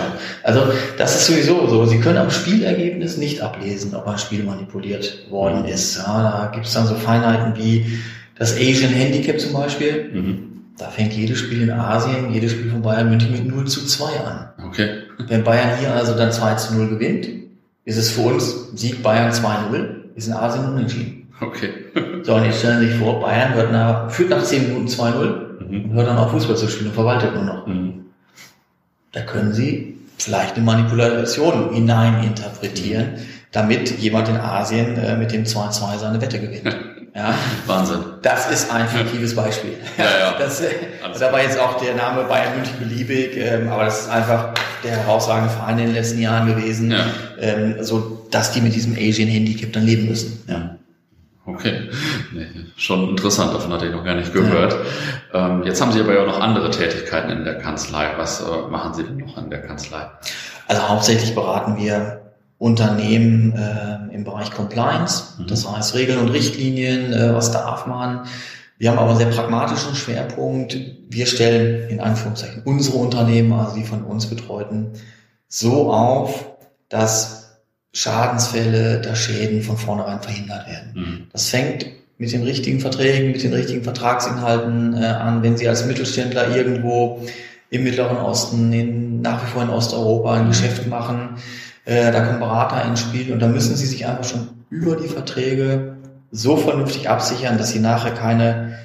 Also 0.44 0.60
das 0.98 1.16
ist 1.16 1.26
sowieso 1.26 1.66
so. 1.66 1.86
Sie 1.86 1.98
können 2.00 2.18
am 2.18 2.30
Spielergebnis 2.30 3.16
nicht 3.16 3.40
ablesen, 3.40 3.94
ob 3.94 4.06
ein 4.06 4.18
Spiel 4.18 4.44
manipuliert 4.44 5.30
worden 5.30 5.62
Mhm. 5.62 5.68
ist. 5.68 5.96
Ja, 5.96 6.22
da 6.22 6.50
gibt 6.54 6.66
es 6.66 6.74
dann 6.74 6.86
so 6.86 6.94
Feinheiten 6.94 7.56
wie 7.56 7.98
das 8.38 8.54
Asian 8.54 8.92
Handicap 8.92 9.40
zum 9.40 9.52
Beispiel. 9.54 10.10
Mhm. 10.12 10.38
Da 10.78 10.88
fängt 10.90 11.12
jedes 11.14 11.38
Spiel 11.38 11.62
in 11.62 11.70
Asien, 11.70 12.32
jedes 12.32 12.52
Spiel 12.52 12.70
von 12.70 12.82
Bayern 12.82 13.08
München 13.10 13.32
mit 13.32 13.46
0 13.46 13.66
zu 13.66 13.84
2 13.84 14.04
an. 14.20 14.48
Okay. 14.68 14.88
Wenn 15.26 15.42
Bayern 15.42 15.70
hier 15.80 15.92
also 15.92 16.14
dann 16.16 16.30
2 16.30 16.54
zu 16.54 16.74
0 16.74 16.88
gewinnt, 16.90 17.26
ist 17.84 17.96
es 17.96 18.10
für 18.10 18.20
uns 18.20 18.68
Sieg 18.76 19.02
Bayern 19.02 19.32
2-0, 19.32 20.12
ist 20.14 20.28
in 20.28 20.34
Asien 20.34 20.64
unentschieden. 20.68 21.28
Okay. 21.40 21.70
So, 22.24 22.34
und 22.34 22.44
jetzt 22.44 22.58
stellen 22.58 22.80
Sie 22.80 22.88
sich 22.88 22.96
vor, 22.96 23.20
Bayern 23.20 23.54
hört 23.54 23.72
nach, 23.72 24.10
führt 24.10 24.28
nach 24.30 24.42
10 24.42 24.68
Minuten 24.68 24.88
2-0 24.88 25.46
Mhm. 25.60 25.84
und 25.84 25.92
hört 25.94 26.08
dann 26.08 26.18
auf 26.18 26.30
Fußball 26.32 26.56
zu 26.56 26.68
spielen 26.68 26.88
und 26.90 26.94
verwaltet 26.94 27.34
nur 27.34 27.44
noch. 27.44 27.66
Mhm. 27.66 28.04
Da 29.12 29.20
können 29.22 29.52
Sie 29.52 29.96
vielleicht 30.18 30.56
eine 30.56 30.64
Manipulation 30.64 31.72
hineininterpretieren, 31.72 33.14
damit 33.52 33.98
jemand 33.98 34.28
in 34.28 34.36
Asien 34.36 34.96
äh, 34.96 35.16
mit 35.16 35.32
dem 35.32 35.44
2-2 35.44 35.98
seine 35.98 36.20
Wette 36.20 36.38
gewinnt. 36.40 36.76
Ja, 37.14 37.34
Wahnsinn. 37.66 37.98
das 38.22 38.48
ist 38.48 38.70
ein 38.72 38.86
fiktives 38.86 39.34
Beispiel. 39.34 39.72
Ja, 39.96 40.04
ja. 40.04 40.34
Das, 40.38 40.60
äh, 40.60 40.66
Alles 41.02 41.18
da 41.18 41.32
war 41.32 41.42
jetzt 41.42 41.58
auch 41.58 41.80
der 41.80 41.96
Name 41.96 42.22
Bayern 42.24 42.54
München 42.54 42.78
beliebig, 42.78 43.36
ähm, 43.36 43.66
aber 43.68 43.86
das 43.86 44.02
ist 44.02 44.08
einfach 44.10 44.50
der 44.84 44.92
herausragende 44.98 45.50
Verein 45.52 45.78
in 45.80 45.86
den 45.86 45.94
letzten 45.94 46.20
Jahren 46.20 46.46
gewesen, 46.46 46.92
Ja. 46.92 47.06
ähm, 47.40 47.76
so 47.80 48.24
dass 48.30 48.52
die 48.52 48.60
mit 48.60 48.72
diesem 48.72 48.94
Asian 48.94 49.26
Handicap 49.28 49.72
dann 49.72 49.84
leben 49.84 50.06
müssen. 50.06 50.44
Ja. 50.46 50.76
Okay, 51.48 51.88
nee, 52.34 52.46
schon 52.76 53.08
interessant, 53.08 53.54
davon 53.54 53.72
hatte 53.72 53.86
ich 53.86 53.92
noch 53.92 54.04
gar 54.04 54.14
nicht 54.16 54.34
gehört. 54.34 54.76
Ähm, 55.32 55.62
jetzt 55.64 55.80
haben 55.80 55.92
Sie 55.92 56.00
aber 56.00 56.14
ja 56.14 56.22
auch 56.22 56.26
noch 56.26 56.40
andere 56.40 56.70
Tätigkeiten 56.70 57.30
in 57.30 57.44
der 57.44 57.56
Kanzlei. 57.56 58.12
Was 58.18 58.42
äh, 58.42 58.68
machen 58.70 58.92
Sie 58.92 59.02
denn 59.04 59.16
noch 59.16 59.38
in 59.38 59.48
der 59.48 59.62
Kanzlei? 59.62 60.06
Also 60.66 60.88
hauptsächlich 60.88 61.34
beraten 61.34 61.78
wir 61.78 62.32
Unternehmen 62.58 63.54
äh, 63.54 64.14
im 64.14 64.24
Bereich 64.24 64.50
Compliance, 64.50 65.38
Mhm. 65.38 65.46
das 65.46 65.70
heißt 65.70 65.94
Regeln 65.94 66.18
und 66.18 66.28
Richtlinien, 66.28 67.12
äh, 67.14 67.34
was 67.34 67.50
darf 67.50 67.86
man. 67.86 68.26
Wir 68.76 68.90
haben 68.90 68.98
aber 68.98 69.10
einen 69.10 69.18
sehr 69.18 69.28
pragmatischen 69.30 69.94
Schwerpunkt. 69.94 70.76
Wir 71.08 71.26
stellen 71.26 71.88
in 71.88 72.00
Anführungszeichen 72.00 72.62
unsere 72.64 72.98
Unternehmen, 72.98 73.52
also 73.54 73.74
die 73.74 73.84
von 73.84 74.02
uns 74.02 74.26
betreuten, 74.26 74.92
so 75.48 75.90
auf, 75.92 76.46
dass 76.90 77.47
Schadensfälle, 77.98 79.00
dass 79.00 79.18
Schäden 79.18 79.60
von 79.62 79.76
vornherein 79.76 80.22
verhindert 80.22 80.68
werden. 80.68 80.92
Mhm. 80.94 81.26
Das 81.32 81.48
fängt 81.48 81.86
mit 82.16 82.32
den 82.32 82.44
richtigen 82.44 82.78
Verträgen, 82.78 83.32
mit 83.32 83.42
den 83.42 83.52
richtigen 83.52 83.82
Vertragsinhalten 83.82 84.94
äh, 84.94 85.04
an, 85.04 85.42
wenn 85.42 85.56
Sie 85.56 85.68
als 85.68 85.84
Mittelständler 85.84 86.54
irgendwo 86.54 87.26
im 87.70 87.82
Mittleren 87.82 88.18
Osten, 88.18 88.72
in, 88.72 89.20
nach 89.20 89.42
wie 89.42 89.50
vor 89.50 89.62
in 89.62 89.70
Osteuropa 89.70 90.34
ein 90.34 90.46
Geschäft 90.46 90.86
machen, 90.86 91.38
äh, 91.86 92.12
da 92.12 92.20
kommen 92.20 92.38
Berater 92.38 92.84
ins 92.84 93.00
Spiel 93.00 93.32
und 93.32 93.40
da 93.40 93.48
müssen 93.48 93.74
Sie 93.74 93.86
sich 93.86 94.06
einfach 94.06 94.24
schon 94.24 94.48
über 94.70 94.94
die 94.94 95.08
Verträge 95.08 95.96
so 96.30 96.56
vernünftig 96.56 97.08
absichern, 97.08 97.58
dass 97.58 97.70
Sie 97.70 97.80
nachher 97.80 98.12
keine 98.12 98.78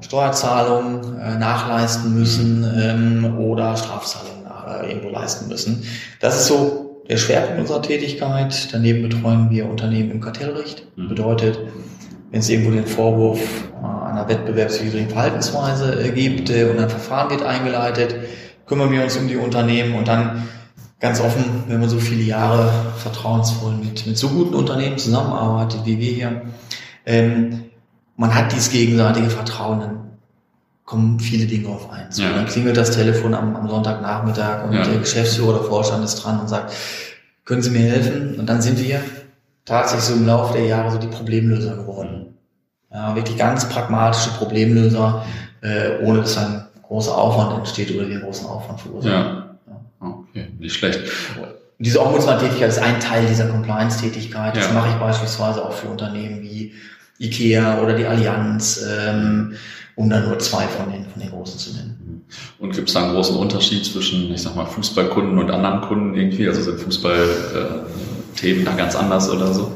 Steuerzahlungen 0.00 1.20
äh, 1.20 1.38
nachleisten 1.38 2.14
müssen 2.14 2.66
ähm, 2.78 3.38
oder 3.38 3.76
Strafzahlungen 3.76 4.46
äh, 4.46 4.88
irgendwo 4.88 5.10
leisten 5.10 5.48
müssen. 5.48 5.84
Das 6.20 6.40
ist 6.40 6.46
so 6.46 6.83
der 7.08 7.16
Schwerpunkt 7.16 7.60
unserer 7.60 7.82
Tätigkeit. 7.82 8.68
Daneben 8.72 9.02
betreuen 9.02 9.50
wir 9.50 9.68
Unternehmen 9.68 10.10
im 10.10 10.20
Kartellrecht. 10.20 10.86
Mhm. 10.96 11.08
Bedeutet, 11.08 11.58
wenn 12.30 12.40
es 12.40 12.48
irgendwo 12.48 12.70
den 12.70 12.86
Vorwurf 12.86 13.40
äh, 13.40 14.10
einer 14.10 14.28
wettbewerbswidrigen 14.28 15.10
Verhaltensweise 15.10 16.02
äh, 16.02 16.10
gibt 16.10 16.50
äh, 16.50 16.64
und 16.64 16.78
ein 16.78 16.90
Verfahren 16.90 17.30
wird 17.30 17.42
eingeleitet, 17.42 18.16
kümmern 18.66 18.90
wir 18.90 19.02
uns 19.02 19.16
um 19.16 19.28
die 19.28 19.36
Unternehmen 19.36 19.94
und 19.94 20.08
dann 20.08 20.48
ganz 21.00 21.20
offen, 21.20 21.64
wenn 21.68 21.80
man 21.80 21.88
so 21.88 21.98
viele 21.98 22.22
Jahre 22.22 22.72
vertrauensvoll 22.96 23.74
mit, 23.74 24.06
mit 24.06 24.16
so 24.16 24.28
guten 24.28 24.54
Unternehmen 24.54 24.96
zusammenarbeitet 24.96 25.80
wie 25.84 25.98
wir 25.98 26.12
hier, 26.12 26.42
ähm, 27.04 27.64
man 28.16 28.34
hat 28.34 28.52
dieses 28.52 28.70
gegenseitige 28.70 29.28
Vertrauen, 29.28 30.03
kommen 30.94 31.18
viele 31.18 31.44
Dinge 31.46 31.68
auf 31.68 31.90
eins. 31.90 32.18
Ja. 32.18 32.32
Dann 32.32 32.46
klingelt 32.46 32.76
das 32.76 32.92
Telefon 32.92 33.34
am, 33.34 33.56
am 33.56 33.68
Sonntagnachmittag 33.68 34.64
und 34.64 34.74
Ja. 34.74 34.84
der 34.84 34.98
Geschäftsführer 34.98 35.56
oder 35.56 35.64
Vorstand 35.64 36.04
ist 36.04 36.14
dran 36.22 36.38
und 36.38 36.48
sagt, 36.48 36.72
können 37.44 37.62
Sie 37.62 37.70
mir 37.70 37.80
helfen? 37.80 38.36
Und 38.38 38.46
dann 38.46 38.62
sind 38.62 38.78
wir 38.78 39.00
tatsächlich 39.64 40.04
so 40.04 40.14
im 40.14 40.24
Laufe 40.26 40.52
der 40.56 40.66
Jahre 40.66 40.92
so 40.92 40.98
die 40.98 41.08
Problemlöser 41.08 41.74
geworden. 41.74 42.26
Ja, 42.92 43.16
wirklich 43.16 43.36
ganz 43.36 43.68
pragmatische 43.68 44.30
Problemlöser, 44.38 45.24
äh, 45.62 45.98
ohne 46.04 46.20
dass 46.20 46.38
ein 46.38 46.64
großer 46.86 47.16
Aufwand 47.16 47.58
entsteht 47.58 47.92
oder 47.96 48.06
den 48.06 48.20
großen 48.20 48.46
Aufwand 48.46 48.80
verursacht. 48.80 49.12
Ja. 49.12 49.56
Okay, 49.98 50.46
nicht 50.60 50.76
schlecht. 50.76 51.00
Diese 51.80 52.00
Ombudsmann-Tätigkeit 52.00 52.68
ist 52.68 52.78
ein 52.78 53.00
Teil 53.00 53.26
dieser 53.26 53.46
Compliance-Tätigkeit. 53.46 54.56
Das 54.56 54.72
mache 54.72 54.90
ich 54.90 54.94
beispielsweise 54.94 55.64
auch 55.64 55.72
für 55.72 55.88
Unternehmen 55.88 56.40
wie 56.42 56.72
IKEA 57.18 57.80
oder 57.82 57.94
die 57.94 58.06
Allianz, 58.06 58.84
ähm, 58.88 59.54
um 59.96 60.10
da 60.10 60.20
nur 60.20 60.38
zwei 60.38 60.66
von 60.66 60.90
den, 60.90 61.06
von 61.06 61.20
den 61.20 61.30
großen 61.30 61.58
zu 61.58 61.72
nennen. 61.74 62.24
Und 62.58 62.74
gibt 62.74 62.88
es 62.88 62.94
da 62.94 63.04
einen 63.04 63.14
großen 63.14 63.36
Unterschied 63.36 63.84
zwischen, 63.84 64.32
ich 64.32 64.42
sag 64.42 64.56
mal, 64.56 64.66
Fußballkunden 64.66 65.38
und 65.38 65.50
anderen 65.50 65.82
Kunden 65.82 66.14
irgendwie? 66.14 66.48
Also 66.48 66.62
sind 66.62 66.80
Fußballthemen 66.80 68.64
da 68.64 68.72
ganz 68.72 68.96
anders 68.96 69.30
oder 69.30 69.52
so? 69.52 69.72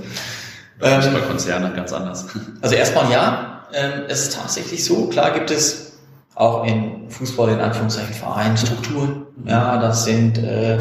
Ähm, 0.83 1.03
Fußballkonzerne 1.03 1.73
ganz 1.75 1.93
anders? 1.93 2.27
Also 2.61 2.75
erstmal 2.75 3.11
ja, 3.13 3.67
ähm, 3.73 4.05
es 4.09 4.23
ist 4.23 4.35
tatsächlich 4.35 4.85
so. 4.85 5.07
Klar 5.09 5.33
gibt 5.33 5.51
es 5.51 5.93
auch 6.35 6.65
in 6.65 7.11
Fußball 7.11 7.51
in 7.51 7.61
Anführungszeichen 7.61 8.15
Vereinen 8.15 8.57
Strukturen. 8.57 9.27
Ja, 9.45 9.79
das 9.79 10.05
sind, 10.05 10.39
äh, 10.39 10.79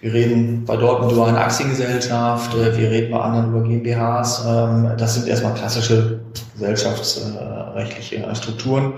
wir 0.00 0.14
reden 0.14 0.64
bei 0.64 0.76
Dortmund 0.76 1.12
über 1.12 1.26
eine 1.26 1.38
Aktiengesellschaft, 1.38 2.54
äh, 2.54 2.76
wir 2.76 2.90
reden 2.90 3.10
bei 3.10 3.20
anderen 3.20 3.50
über 3.50 3.62
GmbHs. 3.62 4.44
Ähm, 4.46 4.92
das 4.96 5.14
sind 5.14 5.28
erstmal 5.28 5.54
klassische 5.54 6.20
gesellschaftsrechtliche 6.54 8.16
äh, 8.16 8.34
Strukturen. 8.34 8.94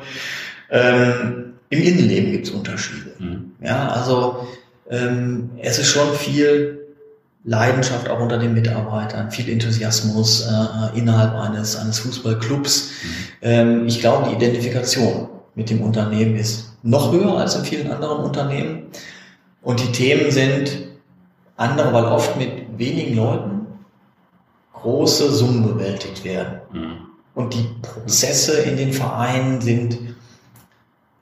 Ähm, 0.71 1.55
Im 1.71 1.83
Innenleben 1.83 2.33
gibt 2.33 2.47
es 2.47 2.53
Unterschiede. 2.53 3.13
Mhm. 3.19 3.53
Ja, 3.61 3.89
also 3.89 4.47
ähm, 4.91 5.51
es 5.59 5.79
ist 5.79 5.89
schon 5.89 6.15
viel 6.15 6.79
Leidenschaft 7.45 8.09
auch 8.09 8.21
unter 8.21 8.39
den 8.39 8.55
Mitarbeitern, 8.55 9.33
viel 9.33 9.49
Enthusiasmus 9.51 10.47
äh, 10.47 10.99
innerhalb 10.99 11.35
eines, 11.35 11.77
eines 11.77 11.99
Fußballclubs. 12.01 12.93
Ähm, 13.43 13.87
ich 13.87 14.01
glaube, 14.01 14.29
die 14.31 14.37
Identifikation 14.37 15.29
mit 15.57 15.69
dem 15.69 15.81
Unternehmen 15.81 16.37
ist 16.37 16.73
noch 16.85 17.13
höher 17.13 17.39
als 17.39 17.57
in 17.57 17.65
vielen 17.65 17.91
anderen 17.91 18.19
Unternehmen. 18.25 18.85
Und 19.63 19.81
die 19.81 19.93
Themen 19.93 20.31
sind 20.31 20.92
andere, 21.57 21.93
weil 21.93 22.05
oft 22.05 22.37
mit 22.37 22.79
wenigen 22.79 23.17
Leuten 23.17 23.67
große 24.73 25.31
Summen 25.31 25.63
bewältigt 25.63 26.25
werden. 26.25 26.61
Mhm. 26.73 26.93
Und 27.35 27.55
die 27.55 27.67
Prozesse 27.81 28.61
in 28.63 28.77
den 28.77 28.93
Vereinen 28.93 29.61
sind 29.61 29.99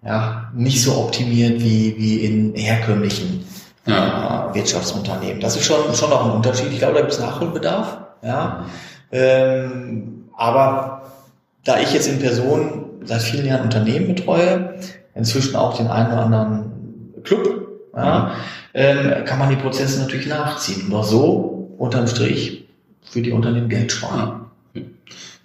ja 0.02 0.50
nicht 0.54 0.82
so 0.82 0.96
optimiert 0.96 1.60
wie, 1.60 1.94
wie 1.98 2.24
in 2.24 2.54
herkömmlichen 2.54 3.44
Ja. 3.86 4.50
äh, 4.50 4.54
Wirtschaftsunternehmen. 4.54 5.40
Das 5.40 5.56
ist 5.56 5.64
schon, 5.66 5.94
schon 5.94 6.12
auch 6.12 6.24
ein 6.24 6.32
Unterschied. 6.32 6.72
Ich 6.72 6.78
glaube, 6.78 6.94
da 6.94 7.00
gibt 7.00 7.12
es 7.12 7.20
Nachholbedarf. 7.20 7.98
Ja. 8.22 8.64
Ähm, 9.12 10.28
aber 10.36 11.02
da 11.64 11.78
ich 11.80 11.92
jetzt 11.92 12.08
in 12.08 12.18
Person 12.18 12.86
seit 13.04 13.22
vielen 13.22 13.46
Jahren 13.46 13.62
Unternehmen 13.62 14.08
betreue, 14.14 14.74
inzwischen 15.14 15.56
auch 15.56 15.76
den 15.76 15.88
einen 15.88 16.12
oder 16.12 16.24
anderen 16.24 16.72
Club, 17.24 17.59
ja, 17.96 18.34
ähm, 18.74 19.24
kann 19.24 19.38
man 19.38 19.50
die 19.50 19.56
Prozesse 19.56 20.00
natürlich 20.00 20.26
nachziehen. 20.26 20.88
Nur 20.88 21.04
so, 21.04 21.74
unterm 21.78 22.06
Strich, 22.06 22.68
für 23.10 23.22
die 23.22 23.32
Unternehmen 23.32 23.68
Geld 23.68 23.90
sparen. 23.92 24.46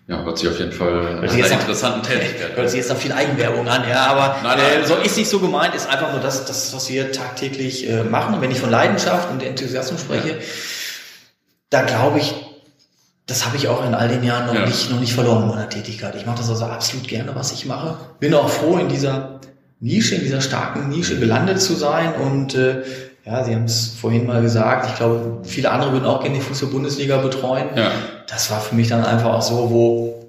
Ja, 0.08 0.24
hört 0.24 0.38
sich 0.38 0.48
auf 0.48 0.60
jeden 0.60 0.72
Fall 0.72 1.20
Hört 1.22 1.34
jetzt 1.34 1.52
einer 1.52 1.62
interessanten 1.62 2.04
Tätigkeit 2.08 2.56
Hört 2.56 2.70
sich 2.70 2.78
jetzt 2.80 2.90
noch 2.92 2.98
viel 2.98 3.12
Eigenwerbung 3.12 3.68
an, 3.68 3.90
ja, 3.90 4.06
aber 4.06 4.36
Nein, 4.44 4.60
nein. 4.60 4.84
Äh, 4.84 4.86
so 4.86 4.96
ist 4.98 5.18
nicht 5.18 5.28
so 5.28 5.40
gemeint, 5.40 5.74
ist 5.74 5.90
einfach 5.90 6.12
nur 6.12 6.22
das, 6.22 6.46
das 6.46 6.76
was 6.76 6.90
wir 6.92 7.12
tagtäglich 7.12 7.90
äh, 7.90 8.04
machen. 8.04 8.36
Und 8.36 8.42
wenn 8.42 8.52
ich 8.52 8.60
von 8.60 8.70
Leidenschaft 8.70 9.32
und 9.32 9.42
Enthusiasmus 9.42 10.02
spreche, 10.02 10.38
da 11.72 11.82
glaube 11.82 12.20
ich, 12.20 12.36
das 13.26 13.48
habe 13.48 13.58
ich 13.58 13.68
auch 13.68 13.84
in 13.84 13.96
all 13.96 14.08
den 14.08 14.24
Jahren 14.24 14.46
noch 14.46 14.54
Ja. 14.54 14.68
nicht 14.68 14.92
noch 14.92 15.00
nicht 15.00 15.14
verloren 15.14 15.42
in 15.44 15.50
meiner 15.50 15.70
Tätigkeit. 15.70 16.14
Ich 16.14 16.28
mache 16.28 16.38
das 16.38 16.50
also 16.52 16.66
absolut 16.66 17.08
gerne, 17.08 17.34
was 17.34 17.52
ich 17.52 17.66
mache. 17.66 17.98
Bin 18.20 18.36
auch 18.36 18.50
froh, 18.50 18.78
in 18.78 18.88
dieser 18.90 19.40
Nische, 19.80 20.16
in 20.16 20.22
dieser 20.22 20.42
starken 20.42 20.90
Nische 20.90 21.20
gelandet 21.20 21.62
zu 21.62 21.74
sein 21.74 22.14
und 22.16 22.56
äh, 22.56 22.84
ja, 23.26 23.44
Sie 23.44 23.56
haben 23.56 23.64
es 23.66 23.96
vorhin 24.00 24.28
mal 24.28 24.42
gesagt. 24.42 24.88
Ich 24.88 24.96
glaube, 24.98 25.40
viele 25.44 25.72
andere 25.72 25.94
würden 25.94 26.06
auch 26.06 26.22
gerne 26.22 26.36
die 26.38 26.44
Fußball-Bundesliga 26.44 27.18
betreuen 27.18 27.66
Ja. 27.76 27.92
das 28.28 28.52
war 28.52 28.60
für 28.60 28.76
mich 28.76 28.88
dann 28.88 29.04
einfach 29.04 29.34
auch 29.34 29.42
so, 29.42 29.70
wo 29.72 30.25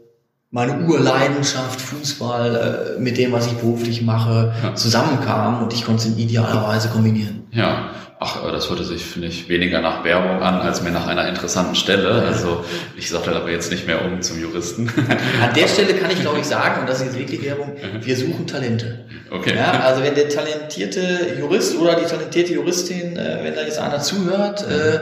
meine 0.51 0.87
Urleidenschaft 0.87 1.81
Fußball 1.81 2.97
äh, 2.97 3.01
mit 3.01 3.19
dem, 3.19 3.33
was 3.33 3.47
ich 3.47 3.55
beruflich 3.55 4.03
mache, 4.03 4.53
Ja. 4.63 4.75
zusammenkam 4.75 5.63
und 5.63 5.73
ich 5.73 5.85
konnte 5.85 6.03
es 6.03 6.07
in 6.07 6.19
idealer 6.19 6.67
Weise 6.67 6.89
kombinieren. 6.89 7.45
Ja, 7.51 7.91
ach, 8.21 8.45
äh, 8.47 8.53
das 8.53 8.71
hörte 8.71 8.85
sich, 8.85 9.05
finde 9.05 9.29
ich, 9.29 9.49
weniger 9.49 9.81
nach 9.81 10.05
Werbung 10.05 10.41
an, 10.43 10.55
als 10.61 10.83
mehr 10.83 10.93
nach 10.93 11.07
einer 11.09 11.27
interessanten 11.29 11.75
Stelle. 11.75 12.23
Also 12.23 12.65
ich 12.97 13.11
sage 13.11 13.35
aber 13.35 13.51
jetzt 13.51 13.73
nicht 13.73 13.87
mehr 13.89 14.05
um 14.05 14.23
zum 14.23 14.41
Juristen. 14.41 14.89
An 15.43 15.53
der 15.55 15.67
Stelle 15.67 15.95
kann 15.95 16.11
ich, 16.13 16.21
glaube 16.21 16.39
ich, 16.39 16.47
sagen, 16.47 16.81
und 16.81 16.89
das 16.89 17.01
ist 17.01 17.07
jetzt 17.07 17.19
wirklich 17.19 17.43
Werbung, 17.45 17.73
wir 18.01 18.17
suchen 18.17 18.47
Talente. 18.47 19.05
Okay. 19.31 19.55
Ja, 19.57 19.81
also 19.81 20.03
wenn 20.05 20.15
der 20.15 20.29
talentierte 20.29 21.35
Jurist 21.41 21.77
oder 21.77 21.97
die 21.97 22.05
talentierte 22.07 22.53
Juristin, 22.55 23.17
äh, 23.17 23.41
wenn 23.43 23.55
da 23.57 23.63
jetzt 23.63 23.81
einer 23.81 23.99
zuhört 24.01 24.63
äh, 24.63 25.01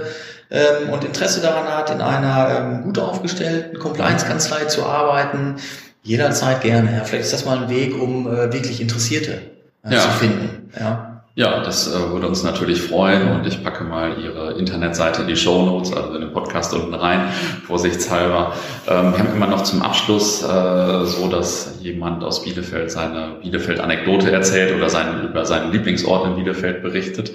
ähm, 0.54 0.90
und 0.90 1.04
Interesse 1.04 1.40
daran 1.40 1.66
hat, 1.66 1.90
in 1.90 2.00
einer 2.00 2.58
ähm, 2.58 2.82
gut 2.84 2.98
aufgestellten 2.98 3.78
Compliance-Kanzlei 3.78 4.66
zu 4.66 4.84
arbeiten, 4.86 5.56
jederzeit 6.02 6.60
gerne. 6.60 6.94
Ja, 6.96 7.04
vielleicht 7.04 7.24
ist 7.24 7.32
das 7.32 7.44
mal 7.44 7.58
ein 7.64 7.68
Weg, 7.68 8.00
um 8.00 8.26
äh, 8.26 8.52
wirklich 8.52 8.80
Interessierte 8.80 9.40
äh, 9.84 9.94
Ja. 9.94 10.00
zu 10.00 10.08
finden. 10.10 10.70
Ja. 10.78 11.13
Ja, 11.36 11.64
das 11.64 11.92
äh, 11.92 12.12
würde 12.12 12.28
uns 12.28 12.44
natürlich 12.44 12.80
freuen 12.80 13.32
und 13.32 13.44
ich 13.44 13.64
packe 13.64 13.82
mal 13.82 14.18
Ihre 14.22 14.52
Internetseite 14.52 15.22
in 15.22 15.26
die 15.26 15.34
Show 15.36 15.64
Notes, 15.66 15.92
also 15.92 16.14
in 16.14 16.20
den 16.20 16.32
Podcast 16.32 16.72
unten 16.74 16.94
rein, 16.94 17.28
vorsichtshalber. 17.66 18.52
Ähm, 18.86 19.10
wir 19.12 19.18
haben 19.18 19.34
immer 19.34 19.48
noch 19.48 19.64
zum 19.64 19.82
Abschluss 19.82 20.44
äh, 20.44 21.04
so, 21.06 21.26
dass 21.28 21.74
jemand 21.80 22.22
aus 22.22 22.44
Bielefeld 22.44 22.92
seine 22.92 23.38
Bielefeld-Anekdote 23.42 24.30
erzählt 24.30 24.76
oder 24.76 24.88
seinen, 24.88 25.28
über 25.28 25.44
seinen 25.44 25.72
Lieblingsort 25.72 26.24
in 26.28 26.36
Bielefeld 26.36 26.82
berichtet. 26.84 27.32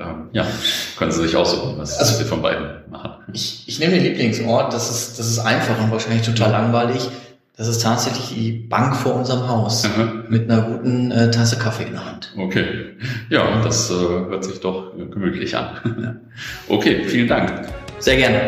Ähm, 0.00 0.28
ja, 0.32 0.44
können 0.98 1.12
Sie 1.12 1.22
sich 1.22 1.36
aussuchen, 1.36 1.76
was 1.78 1.96
Also- 2.00 2.16
Sie 2.18 2.24
von 2.24 2.42
beiden 2.42 2.66
machen. 2.90 3.12
Ich, 3.32 3.62
ich 3.68 3.78
nehme 3.78 3.92
den 3.92 4.02
Lieblingsort, 4.02 4.72
das 4.72 4.90
ist, 4.90 5.20
das 5.20 5.26
ist 5.28 5.38
einfach 5.38 5.78
und 5.80 5.92
wahrscheinlich 5.92 6.26
total 6.26 6.50
langweilig. 6.50 7.08
Das 7.56 7.68
ist 7.68 7.82
tatsächlich 7.82 8.34
die 8.34 8.52
Bank 8.52 8.94
vor 8.94 9.14
unserem 9.14 9.48
Haus 9.48 9.88
Mhm. 9.88 10.24
mit 10.28 10.50
einer 10.50 10.60
guten 10.62 11.10
äh, 11.10 11.30
Tasse 11.30 11.58
Kaffee 11.58 11.84
in 11.84 11.92
der 11.92 12.04
Hand. 12.04 12.34
Okay, 12.36 12.66
ja, 13.30 13.62
das 13.62 13.90
äh, 13.90 13.94
hört 13.94 14.44
sich 14.44 14.60
doch 14.60 14.92
gemütlich 14.94 15.56
an. 15.56 16.20
Okay, 16.68 17.04
vielen 17.06 17.28
Dank. 17.28 17.66
Sehr 17.98 18.16
gerne. 18.16 18.42